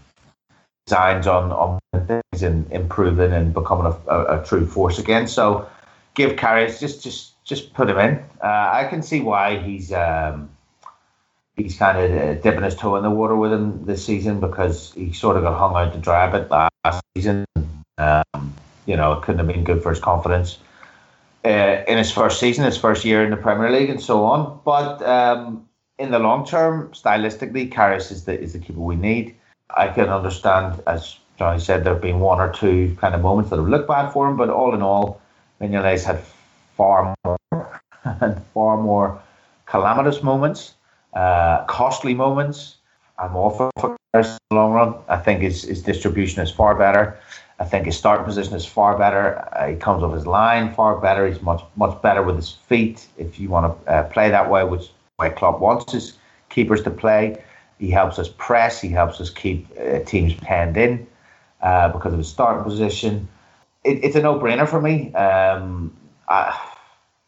[0.85, 5.27] designs on, on things and improving and becoming a, a, a true force again.
[5.27, 5.67] So
[6.13, 8.23] give Karius, just just just put him in.
[8.41, 10.49] Uh, I can see why he's um,
[11.55, 14.93] he's kind of uh, dipping his toe in the water with him this season because
[14.93, 17.45] he sort of got hung out to dry a bit last season.
[17.97, 18.53] Um,
[18.85, 20.57] you know, it couldn't have been good for his confidence
[21.45, 24.59] uh, in his first season, his first year in the Premier League, and so on.
[24.65, 25.67] But um,
[25.97, 29.35] in the long term, stylistically, Karius is the is the keeper we need.
[29.75, 33.49] I can understand, as Johnny said, there have been one or two kind of moments
[33.49, 35.21] that have looked bad for him, but all in all,
[35.59, 36.21] Mignolet's had
[36.77, 37.37] far more
[38.03, 39.21] and far more
[39.65, 40.75] calamitous moments,
[41.13, 42.75] uh, costly moments.
[43.17, 44.95] I'm all for the long run.
[45.07, 47.17] I think his, his distribution is far better.
[47.59, 49.47] I think his starting position is far better.
[49.53, 51.27] Uh, he comes off his line far better.
[51.27, 53.07] He's much much better with his feet.
[53.17, 56.17] If you want to uh, play that way, which way Klopp wants his
[56.49, 57.41] keepers to play,
[57.79, 58.81] he helps us press.
[58.81, 61.07] He helps us keep uh, teams penned in
[61.61, 63.27] uh, because of his starting position.
[63.83, 65.13] It, it's a no-brainer for me.
[65.13, 65.95] Um,
[66.29, 66.59] I,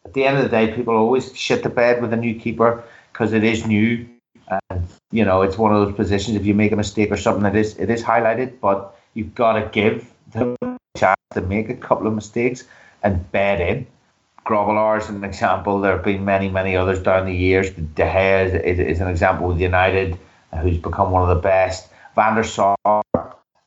[0.06, 2.84] at the end of the day, people always shit the bed with a new keeper
[3.12, 4.08] because it is new,
[4.70, 6.38] and you know it's one of those positions.
[6.38, 9.54] If you make a mistake or something, it is it is highlighted, but you've got
[9.54, 12.66] to give them a chance to make a couple of mistakes
[13.04, 13.88] and bed in.
[14.46, 15.82] Grobbelaar is an example.
[15.82, 17.72] There have been many, many others down the years.
[17.72, 20.20] De Gea is, is, is an example with United,
[20.58, 21.89] who's become one of the best.
[22.16, 22.76] Van der Sar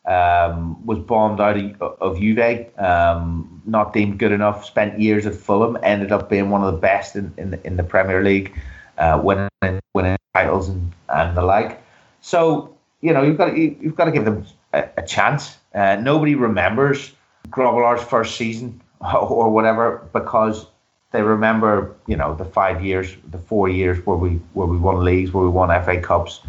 [0.06, 4.64] um, was bombed out of, of Juve, um, not deemed good enough.
[4.64, 7.76] Spent years at Fulham, ended up being one of the best in in, the- in
[7.76, 8.52] the Premier League,
[8.96, 11.82] uh, winning winning titles and, and the like.
[12.20, 15.58] So you know you've got to, you, you've got to give them a, a chance.
[15.74, 17.12] Uh, nobody remembers
[17.50, 18.80] Grobbelaar's first season
[19.14, 20.66] or whatever because
[21.12, 25.04] they remember, you know, the five years, the four years where we where we won
[25.04, 26.40] leagues, where we won FA Cups,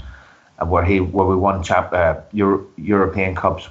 [0.60, 3.70] and where he where we won champ, uh, Euro, European Cups,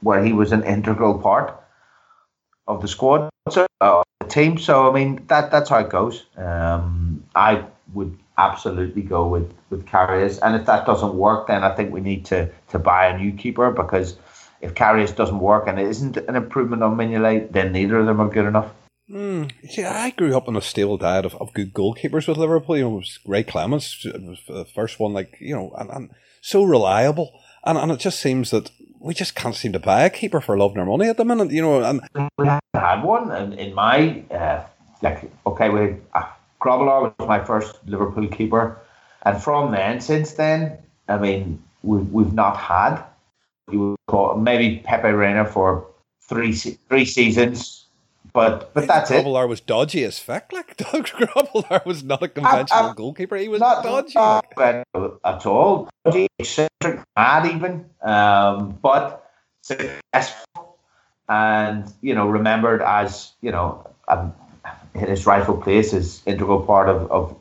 [0.00, 1.60] where he was an integral part
[2.66, 3.30] of the squad,
[3.80, 4.58] uh, the team.
[4.58, 6.24] So I mean, that that's how it goes.
[6.36, 11.74] Um, I would absolutely go with with Karius, and if that doesn't work, then I
[11.74, 14.16] think we need to to buy a new keeper because
[14.60, 18.20] if Karius doesn't work and it isn't an improvement on Mignolet, then neither of them
[18.20, 18.70] are good enough.
[19.12, 19.52] Mm.
[19.68, 22.76] See, I grew up on a stable diet of, of good goalkeepers with Liverpool.
[22.76, 26.10] You know, it was Ray Clemence, was the first one, like, you know, and, and
[26.40, 27.38] so reliable.
[27.64, 30.56] And, and it just seems that we just can't seem to buy a keeper for
[30.56, 31.82] love nor money at the minute, you know.
[31.82, 32.00] And
[32.38, 34.64] we had one, and in my, uh,
[35.02, 36.24] like, okay, we uh,
[36.60, 38.80] Grobbelaar was my first Liverpool keeper.
[39.24, 43.02] And from then, since then, I mean, we've, we've not had,
[43.70, 45.86] you would call maybe Pepe Reina for
[46.22, 47.81] three three seasons
[48.32, 49.48] but but that's Grobbelaar it.
[49.48, 50.52] was dodgy as fuck.
[50.52, 53.36] Like Doug Grobbelaar was not a conventional I, I, goalkeeper.
[53.36, 54.14] He was not dodgy.
[54.14, 54.46] Not
[55.24, 55.88] at all.
[56.04, 59.30] Dodgy, eccentric, mad even, um, but
[59.62, 60.78] successful,
[61.28, 64.34] and you know remembered as you know um,
[64.94, 67.36] in his rightful place as integral part of of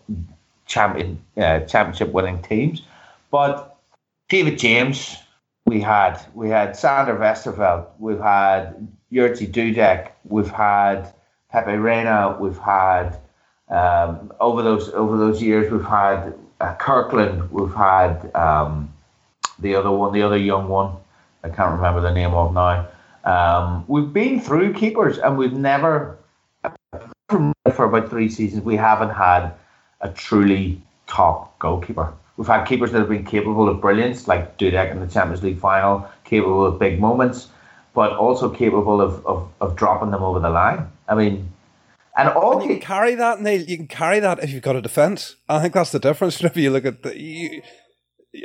[0.66, 2.82] champion uh, championship winning teams.
[3.30, 3.78] But
[4.30, 5.18] David James,
[5.66, 11.14] we had we had Sander Westerveld, we've had Jerzy Dudek, we've had
[11.52, 13.20] Pepe Reina, we've had
[13.70, 18.94] um, over those over those years we've had uh, Kirkland, we've had um,
[19.60, 20.96] the other one, the other young one.
[21.44, 22.88] I can't remember the name of now.
[23.24, 26.18] Um, we've been through keepers and we've never,
[27.30, 29.52] for about three seasons, we haven't had
[30.02, 32.14] a truly top goalkeeper.
[32.38, 35.60] We've had keepers that have been capable of brilliance, like Dudek in the Champions League
[35.60, 37.50] final, capable of big moments
[37.94, 40.90] but also capable of, of, of dropping them over the line.
[41.08, 41.52] I mean,
[42.18, 43.62] and all and you can carry that, Neil.
[43.62, 45.36] You can carry that if you've got a defence.
[45.48, 46.44] I think that's the difference.
[46.44, 47.62] If you look at the, you,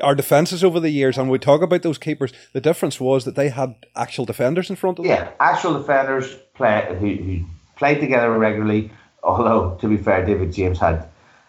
[0.03, 3.35] our defences over the years, and we talk about those keepers, the difference was that
[3.35, 5.13] they had actual defenders in front of them.
[5.13, 7.45] Yeah, actual defenders play who, who
[7.77, 8.91] played together regularly.
[9.23, 11.09] Although, to be fair, David James had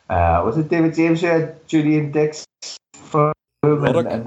[0.09, 2.45] uh, was it David James who had Julian Dicks
[2.93, 3.33] for
[3.75, 4.05] Ruddock.
[4.11, 4.25] and,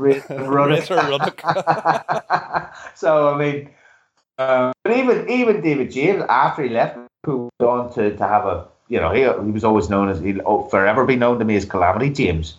[0.49, 1.41] Ruddock.
[2.95, 3.71] so I mean,
[4.39, 8.47] uh, but even even David James after he left, who went on to, to have
[8.47, 11.57] a you know he, he was always known as he'll forever be known to me
[11.57, 12.57] as Calamity James,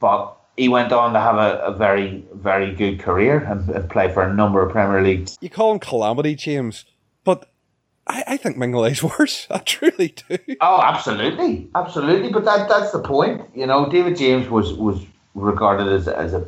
[0.00, 4.12] but he went on to have a, a very very good career and, and play
[4.12, 5.36] for a number of Premier Leagues.
[5.40, 6.84] You call him Calamity James,
[7.24, 7.50] but
[8.08, 9.46] I, I think Mignolet's worse.
[9.50, 10.38] I truly do.
[10.60, 12.30] Oh, absolutely, absolutely.
[12.30, 13.42] But that that's the point.
[13.54, 15.00] You know, David James was was
[15.40, 16.46] regarded as, as a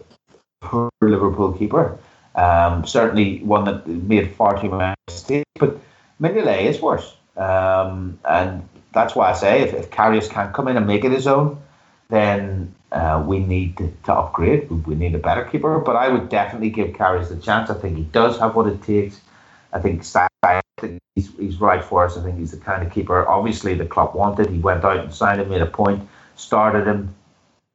[0.60, 1.98] poor Liverpool keeper.
[2.34, 5.78] Um, certainly one that made far too many mistakes, but
[6.20, 7.14] Mignolet is worse.
[7.36, 11.12] Um, and that's why I say if, if Karius can't come in and make it
[11.12, 11.60] his own,
[12.08, 14.70] then uh, we need to, to, upgrade.
[14.70, 15.78] We need a better keeper.
[15.78, 17.70] But I would definitely give Karius a chance.
[17.70, 19.20] I think he does have what it takes.
[19.72, 20.04] I think
[21.14, 22.16] he's, he's right for us.
[22.16, 23.26] I think he's the kind of keeper.
[23.28, 24.50] Obviously, the club wanted.
[24.50, 27.14] He went out and signed him, made a point, started him,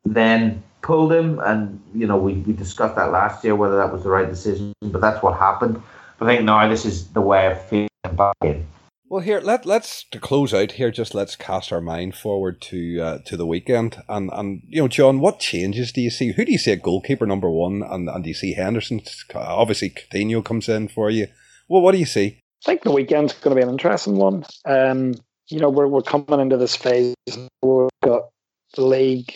[0.03, 4.03] then pulled him, and you know we, we discussed that last year whether that was
[4.03, 5.81] the right decision, but that's what happened.
[6.17, 8.65] But I think now this is the way of feeling back in.
[9.09, 10.91] Well, here let let's to close out here.
[10.91, 14.87] Just let's cast our mind forward to uh, to the weekend, and and you know,
[14.87, 16.31] John, what changes do you see?
[16.31, 19.01] Who do you see at goalkeeper number one, and and do you see Henderson?
[19.33, 21.27] Obviously, Coutinho comes in for you.
[21.67, 22.39] Well, what do you see?
[22.63, 24.45] I think the weekend's going to be an interesting one.
[24.65, 25.15] Um,
[25.47, 27.15] you know, we're we're coming into this phase.
[27.61, 28.29] We've got
[28.75, 29.33] the league,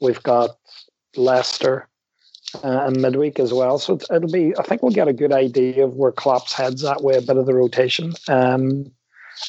[0.00, 0.50] we've got
[1.16, 1.88] Leicester
[2.62, 3.78] uh, and midweek as well.
[3.78, 7.02] So it'll be, I think we'll get a good idea of where Klopp's head's that
[7.02, 8.14] way, a bit of the rotation.
[8.28, 8.90] Um,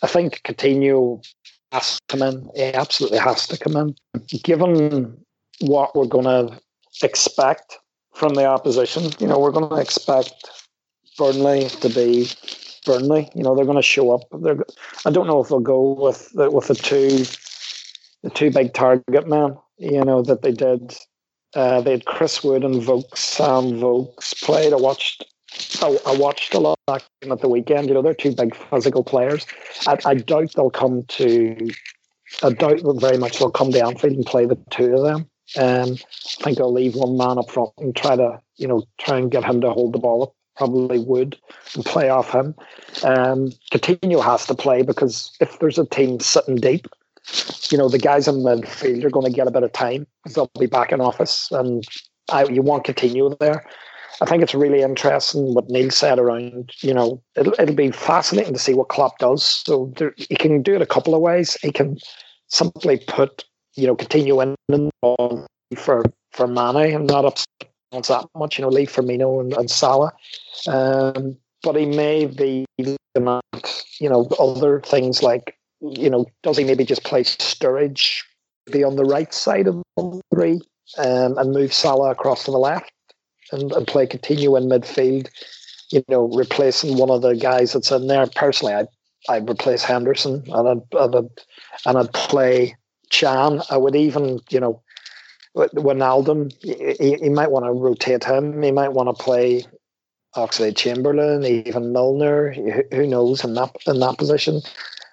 [0.03, 1.23] I think Coutinho
[1.71, 2.49] has to come in.
[2.55, 3.95] He absolutely has to come in.
[4.43, 5.17] Given
[5.61, 6.59] what we're going to
[7.03, 7.77] expect
[8.13, 10.49] from the opposition, you know, we're going to expect
[11.17, 12.29] Burnley to be
[12.85, 13.29] Burnley.
[13.35, 14.21] You know, they're going to show up.
[14.41, 14.63] They're,
[15.05, 17.25] I don't know if they'll go with the, with the two
[18.23, 19.57] the two big target men.
[19.77, 20.95] You know that they did
[21.57, 24.73] uh, they had Chris Wood and Vokes, Sam Vokes played.
[24.73, 25.25] I watched.
[25.81, 27.87] I, watched a lot of that at the weekend.
[27.87, 29.43] You know, they're two big physical players.
[29.87, 31.71] I, I doubt they'll come to.
[32.43, 35.29] I doubt very much they'll come to Anfield and play the two of them.
[35.57, 35.97] Um,
[36.39, 39.31] I think they'll leave one man up front and try to, you know, try and
[39.31, 40.23] get him to hold the ball.
[40.23, 40.33] Up.
[40.57, 41.37] Probably would
[41.75, 42.55] and play off him.
[43.03, 46.87] Um, Coutinho has to play because if there's a team sitting deep,
[47.69, 50.07] you know, the guys in the midfield are going to get a bit of time
[50.23, 51.83] because they'll be back in office, and
[52.31, 53.65] I, you want Coutinho there.
[54.19, 58.53] I think it's really interesting what Neil said around, you know, it'll, it'll be fascinating
[58.53, 59.43] to see what Klopp does.
[59.43, 61.55] So there, he can do it a couple of ways.
[61.61, 61.97] He can
[62.47, 64.89] simply put, you know, Coutinho in
[65.77, 67.47] for, for Mane and not upset
[67.91, 70.11] that much, you know, leave Firmino and, and Salah.
[70.67, 72.97] Um, but he may be looking
[73.99, 78.23] you know, other things like, you know, does he maybe just play Sturridge
[78.71, 79.81] be on the right side of
[80.33, 80.59] three
[80.97, 82.91] um, and move Salah across to the left
[83.51, 85.29] and, and play Coutinho in midfield,
[85.91, 88.27] you know, replacing one of the guys that's in there.
[88.35, 88.87] Personally, I
[89.29, 91.15] I'd replace Henderson and I'd, I'd,
[91.85, 92.75] and I'd play
[93.09, 93.61] Can.
[93.69, 94.81] I would even, you know,
[95.55, 98.61] Wijnaldum, he, he might want to rotate him.
[98.61, 99.65] He might want to play
[100.35, 102.53] Oxlade Chamberlain, even Milner.
[102.93, 104.61] Who knows in that in that position?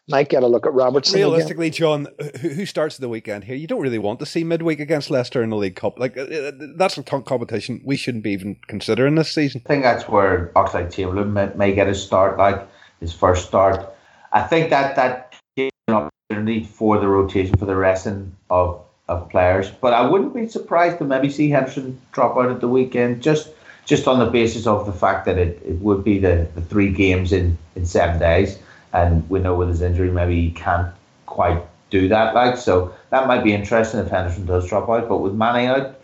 [0.07, 1.15] Might get a look at Robertson.
[1.15, 1.79] Realistically, again.
[1.79, 2.09] John,
[2.41, 3.57] who starts the weekend here?
[3.57, 5.99] You don't really want to see midweek against Leicester in the League Cup.
[5.99, 9.63] Like uh, uh, that's a competition we shouldn't be even considering this season.
[9.65, 12.69] I think that's where Oxlade Chamberlain may, may get his start, like
[13.01, 13.95] his first start.
[14.33, 19.31] I think that that gives an opportunity for the rotation for the resting of of
[19.31, 19.71] players.
[19.71, 23.49] But I wouldn't be surprised to maybe see Henderson drop out at the weekend, just
[23.87, 26.91] just on the basis of the fact that it, it would be the, the three
[26.91, 28.59] games in, in seven days.
[28.95, 30.95] And we know with his injury, maybe he can't
[31.27, 32.35] quite do that.
[32.35, 35.09] Like so, that might be interesting if Henderson does drop out.
[35.09, 36.01] But with Mane out,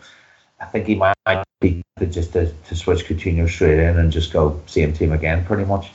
[0.59, 1.15] I think he might
[1.59, 5.65] be just to, to switch Coutinho straight in and just go same team again, pretty
[5.65, 5.91] much.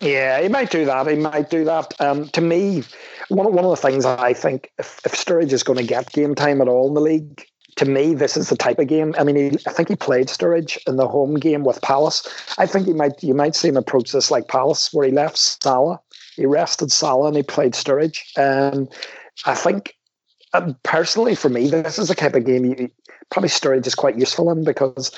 [0.00, 1.06] Yeah, he might do that.
[1.06, 1.94] He might do that.
[2.00, 2.82] Um, to me,
[3.28, 6.34] one one of the things I think if, if Sturridge is going to get game
[6.34, 7.46] time at all in the league,
[7.76, 9.14] to me, this is the type of game.
[9.18, 12.26] I mean, he, I think he played Sturridge in the home game with Palace.
[12.58, 15.38] I think he might you might see him approach this like Palace, where he left
[15.38, 16.00] Salah,
[16.42, 18.20] he rested Salah, and he played Sturridge.
[18.36, 18.88] And
[19.46, 19.94] I think,
[20.54, 22.90] um, personally, for me, this is the type of game you,
[23.30, 25.16] probably Sturridge is quite useful in because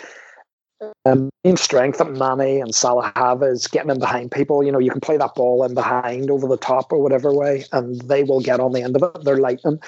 [1.06, 4.62] um, main strength that Mane and Salah have is getting in behind people.
[4.62, 7.64] You know, you can play that ball in behind, over the top, or whatever way,
[7.72, 9.24] and they will get on the end of it.
[9.24, 9.78] They're lightning.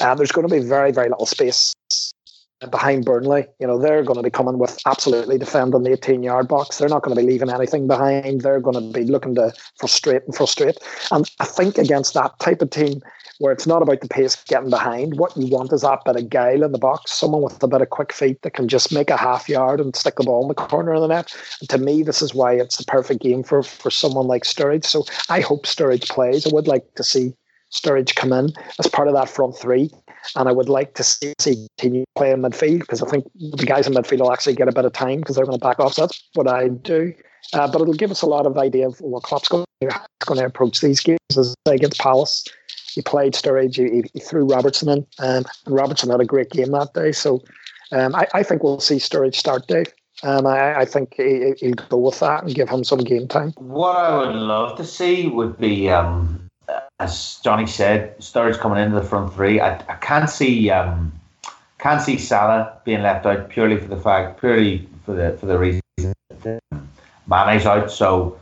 [0.00, 1.74] Uh, there's going to be very, very little space
[2.70, 3.46] behind Burnley.
[3.58, 6.78] You know, they're going to be coming with absolutely defending the 18 yard box.
[6.78, 8.40] They're not going to be leaving anything behind.
[8.40, 10.78] They're going to be looking to frustrate and frustrate.
[11.10, 13.02] And I think against that type of team,
[13.38, 16.30] where it's not about the pace getting behind, what you want is that bit of
[16.30, 19.10] guile in the box, someone with a bit of quick feet that can just make
[19.10, 21.34] a half yard and stick the ball in the corner of the net.
[21.60, 24.86] And to me, this is why it's the perfect game for, for someone like Sturridge.
[24.86, 26.46] So I hope Sturridge plays.
[26.46, 27.34] I would like to see
[27.70, 29.90] Sturridge come in as part of that front three
[30.34, 33.86] and I would like to see, see Coutinho playing midfield because I think the guys
[33.86, 35.94] in midfield will actually get a bit of time because they're going to back off.
[35.94, 37.14] So that's what I do.
[37.52, 40.80] Uh, but it'll give us a lot of idea of what Klopp's going to, approach
[40.80, 41.18] these games.
[41.36, 42.44] As against Palace,
[42.92, 46.72] he played Sturridge, he, he threw Robertson in, um, and Robertson had a great game
[46.72, 47.12] that day.
[47.12, 47.42] So
[47.92, 49.92] um, I, I, think we'll see Sturridge start, Dave.
[50.22, 53.52] Um, I, I, think he, will go with that and give him some game time.
[53.58, 56.45] What I would love to see would be um,
[56.98, 59.60] as Johnny said, Sturridge coming into the front three.
[59.60, 61.12] I, I can't see um,
[61.78, 65.58] can't see Salah being left out purely for the fact purely for the for the
[65.58, 65.82] reason
[66.42, 66.60] that
[67.28, 68.38] Mane's out, so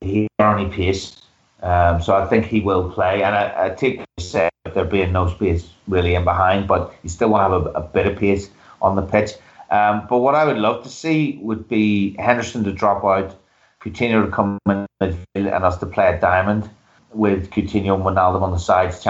[0.00, 1.16] he only pace.
[1.62, 5.28] Um, so I think he will play, and I, I take say there being no
[5.28, 8.50] space really in behind, but you still want to have a, a bit of pace
[8.80, 9.32] on the pitch.
[9.70, 13.36] Um, but what I would love to see would be Henderson to drop out,
[13.80, 16.68] Coutinho to come in midfield, and us to play a diamond
[17.14, 19.02] with Coutinho and Wijnaldum on the sides,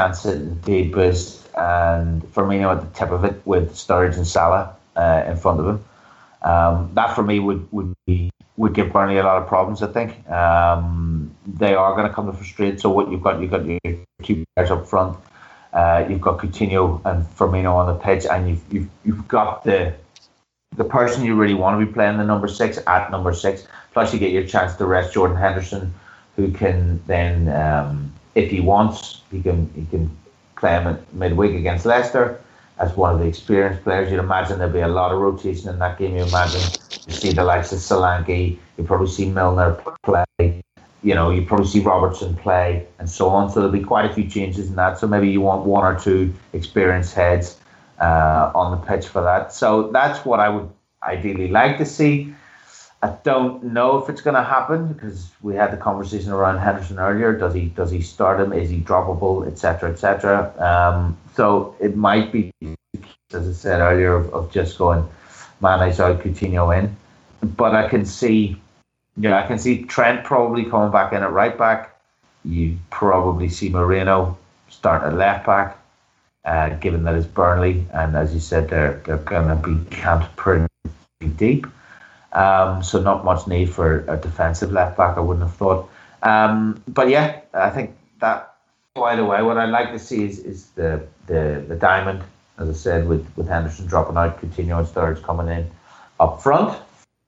[0.65, 5.37] deep boost, and Firmino at the tip of it with Sturridge and Salah uh, in
[5.37, 5.85] front of him.
[6.43, 9.83] Um, that for me would would be would give Burnley a lot of problems.
[9.83, 12.81] I think um, they are going to come to frustrate.
[12.81, 13.79] So what you've got, you've got your
[14.23, 15.17] two players up front.
[15.73, 19.95] Uh, you've got Coutinho and Firmino on the pitch, and you've you've, you've got the
[20.77, 23.67] the person you really want to be playing the number six at number six.
[23.93, 25.95] Plus, you get your chance to rest Jordan Henderson
[26.37, 30.11] who can then, um, if he wants, he can he can
[30.57, 32.41] play him midweek against Leicester
[32.79, 34.11] as one of the experienced players.
[34.11, 36.17] You'd imagine there'll be a lot of rotation in that game.
[36.17, 36.63] You imagine
[37.07, 40.25] you see the likes of Solanke, you probably see Milner play,
[41.03, 43.51] you know, you probably see Robertson play, and so on.
[43.51, 44.99] So there'll be quite a few changes in that.
[44.99, 47.59] So maybe you want one or two experienced heads
[48.01, 49.53] uh, on the pitch for that.
[49.53, 50.71] So that's what I would
[51.03, 52.35] ideally like to see.
[53.03, 57.01] I don't know if it's going to happen because we had the conversation around Henderson
[57.01, 57.37] earlier.
[57.37, 58.53] Does he does he start him?
[58.53, 60.55] Is he droppable, etc., etc.
[60.59, 62.53] Um, so it might be,
[63.33, 65.09] as I said earlier, of, of just going
[65.61, 66.97] Mane's out, Coutinho in.
[67.43, 68.57] But I can see,
[69.17, 71.97] yeah, I can see Trent probably coming back in at right back.
[72.45, 74.39] You probably see Moreno
[74.69, 75.77] starting at left back,
[76.45, 80.37] uh, given that it's Burnley, and as you said, they're they're going to be camped
[80.37, 80.69] pretty
[81.37, 81.67] deep.
[82.33, 85.89] Um, so not much need for a defensive left back, I wouldn't have thought.
[86.23, 88.55] Um, but yeah, I think that
[88.95, 92.23] by the way, what I'd like to see is, is the, the the diamond,
[92.59, 95.71] as I said, with, with Henderson dropping out, continuing Sturridge coming in
[96.21, 96.79] up front.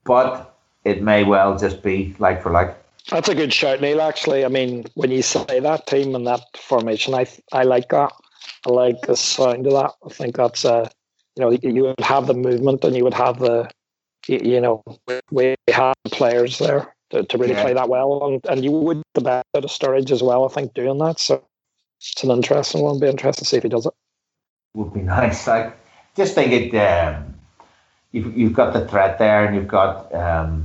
[0.05, 2.77] But it may well just be like for like.
[3.11, 4.01] That's a good shout, Neil.
[4.01, 8.13] Actually, I mean, when you say that team and that formation, I I like that.
[8.67, 9.93] I like the sound of that.
[10.07, 10.89] I think that's uh,
[11.37, 13.69] you know, you would have the movement and you would have the,
[14.29, 14.83] you know,
[15.31, 17.63] we have players there to, to really yeah.
[17.63, 20.45] play that well, and, and you would the best out of Sturridge as well.
[20.45, 21.45] I think doing that, so
[22.01, 22.99] it's an interesting one.
[22.99, 23.93] Be interesting to see if he does it.
[24.75, 25.47] Would be nice.
[25.49, 25.73] I
[26.17, 26.75] just think it.
[26.77, 27.35] Um,
[28.13, 30.65] you've you've got the threat there, and you've got um,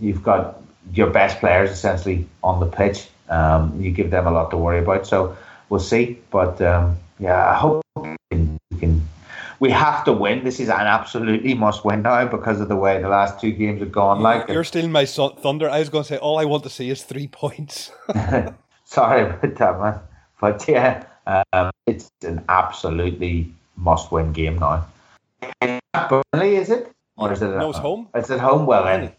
[0.00, 3.08] you've got your best players essentially on the pitch.
[3.28, 5.06] Um, you give them a lot to worry about.
[5.06, 5.36] So
[5.68, 6.18] we'll see.
[6.30, 7.84] But um, yeah, I hope
[9.60, 10.42] We have to win.
[10.42, 13.80] This is an absolutely must win now because of the way the last two games
[13.80, 14.20] have gone.
[14.20, 15.68] Like you're stealing my thunder.
[15.68, 17.92] I was going to say all I want to see is three points.
[18.84, 20.00] Sorry about that, man.
[20.40, 21.04] But yeah,
[21.52, 24.86] um, it's an absolutely must win game now.
[26.08, 26.90] Burnley, is it?
[27.16, 27.48] Or is it?
[27.48, 28.08] No, it's home.
[28.14, 28.64] It's at home.
[28.64, 29.12] Well, then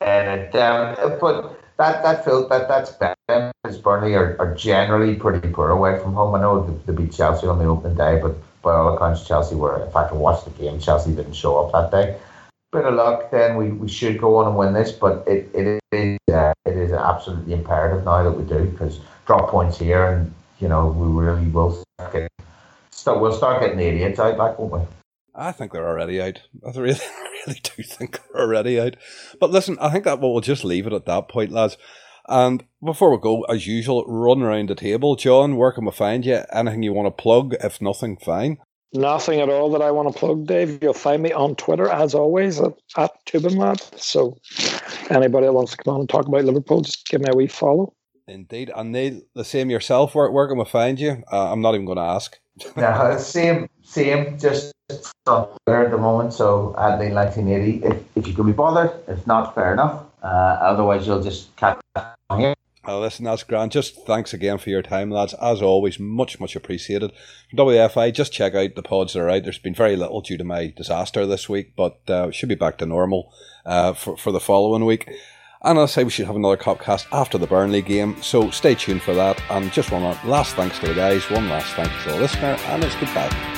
[0.00, 5.48] and um, but that that felt that that's better because Burnley are, are generally pretty
[5.48, 6.34] poor away from home.
[6.34, 9.54] I know they, they beat Chelsea on the opening day, but by all accounts, Chelsea
[9.54, 9.84] were.
[9.84, 10.80] In fact, I watched the game.
[10.80, 12.18] Chelsea didn't show up that day.
[12.72, 15.80] Bit of luck, then we, we should go on and win this, but it, it
[15.92, 20.34] is uh, it is absolutely imperative now that we do because drop points here, and
[20.60, 22.28] you know we really will start getting,
[22.90, 24.80] start, we'll start getting the idiots out, like won't we?
[25.34, 26.42] I think they're already out.
[26.66, 27.00] I really,
[27.46, 28.96] really do think they're already out.
[29.40, 31.78] But listen, I think that we'll just leave it at that point, lads.
[32.28, 35.16] And before we go, as usual, run around the table.
[35.16, 36.42] John, where can we find you?
[36.52, 37.54] Anything you want to plug?
[37.60, 38.58] If nothing, fine.
[38.92, 40.78] Nothing at all that I want to plug, Dave.
[40.82, 43.98] You'll find me on Twitter, as always, at, at TubinLad.
[43.98, 44.38] So
[45.10, 47.48] anybody that wants to come on and talk about Liverpool, just give me a wee
[47.48, 47.92] follow.
[48.26, 48.70] Indeed.
[48.74, 50.14] And Neil, the same yourself.
[50.14, 51.22] Where, where can we find you?
[51.32, 52.38] Uh, I'm not even going to ask.
[52.76, 54.38] no, same, same.
[54.38, 54.72] Just
[55.26, 56.32] on Twitter at the moment.
[56.32, 60.04] So at Neil 1980, if, if you can be bothered, if not, fair enough.
[60.22, 61.80] Uh, otherwise, you'll just catch
[62.30, 62.54] on here.
[62.84, 63.70] Oh, listen, that's grand.
[63.70, 65.34] Just thanks again for your time, lads.
[65.34, 67.12] As always, much, much appreciated.
[67.54, 69.42] WFI, just check out the pods that are out.
[69.42, 72.78] There's been very little due to my disaster this week, but uh, should be back
[72.78, 73.30] to normal
[73.66, 75.10] uh, for, for the following week.
[75.62, 79.02] And I'll say we should have another Kopcast after the Burnley game, so stay tuned
[79.02, 79.42] for that.
[79.50, 82.84] And just one last thanks to the guys, one last thanks to the listener, and
[82.84, 83.57] it's goodbye.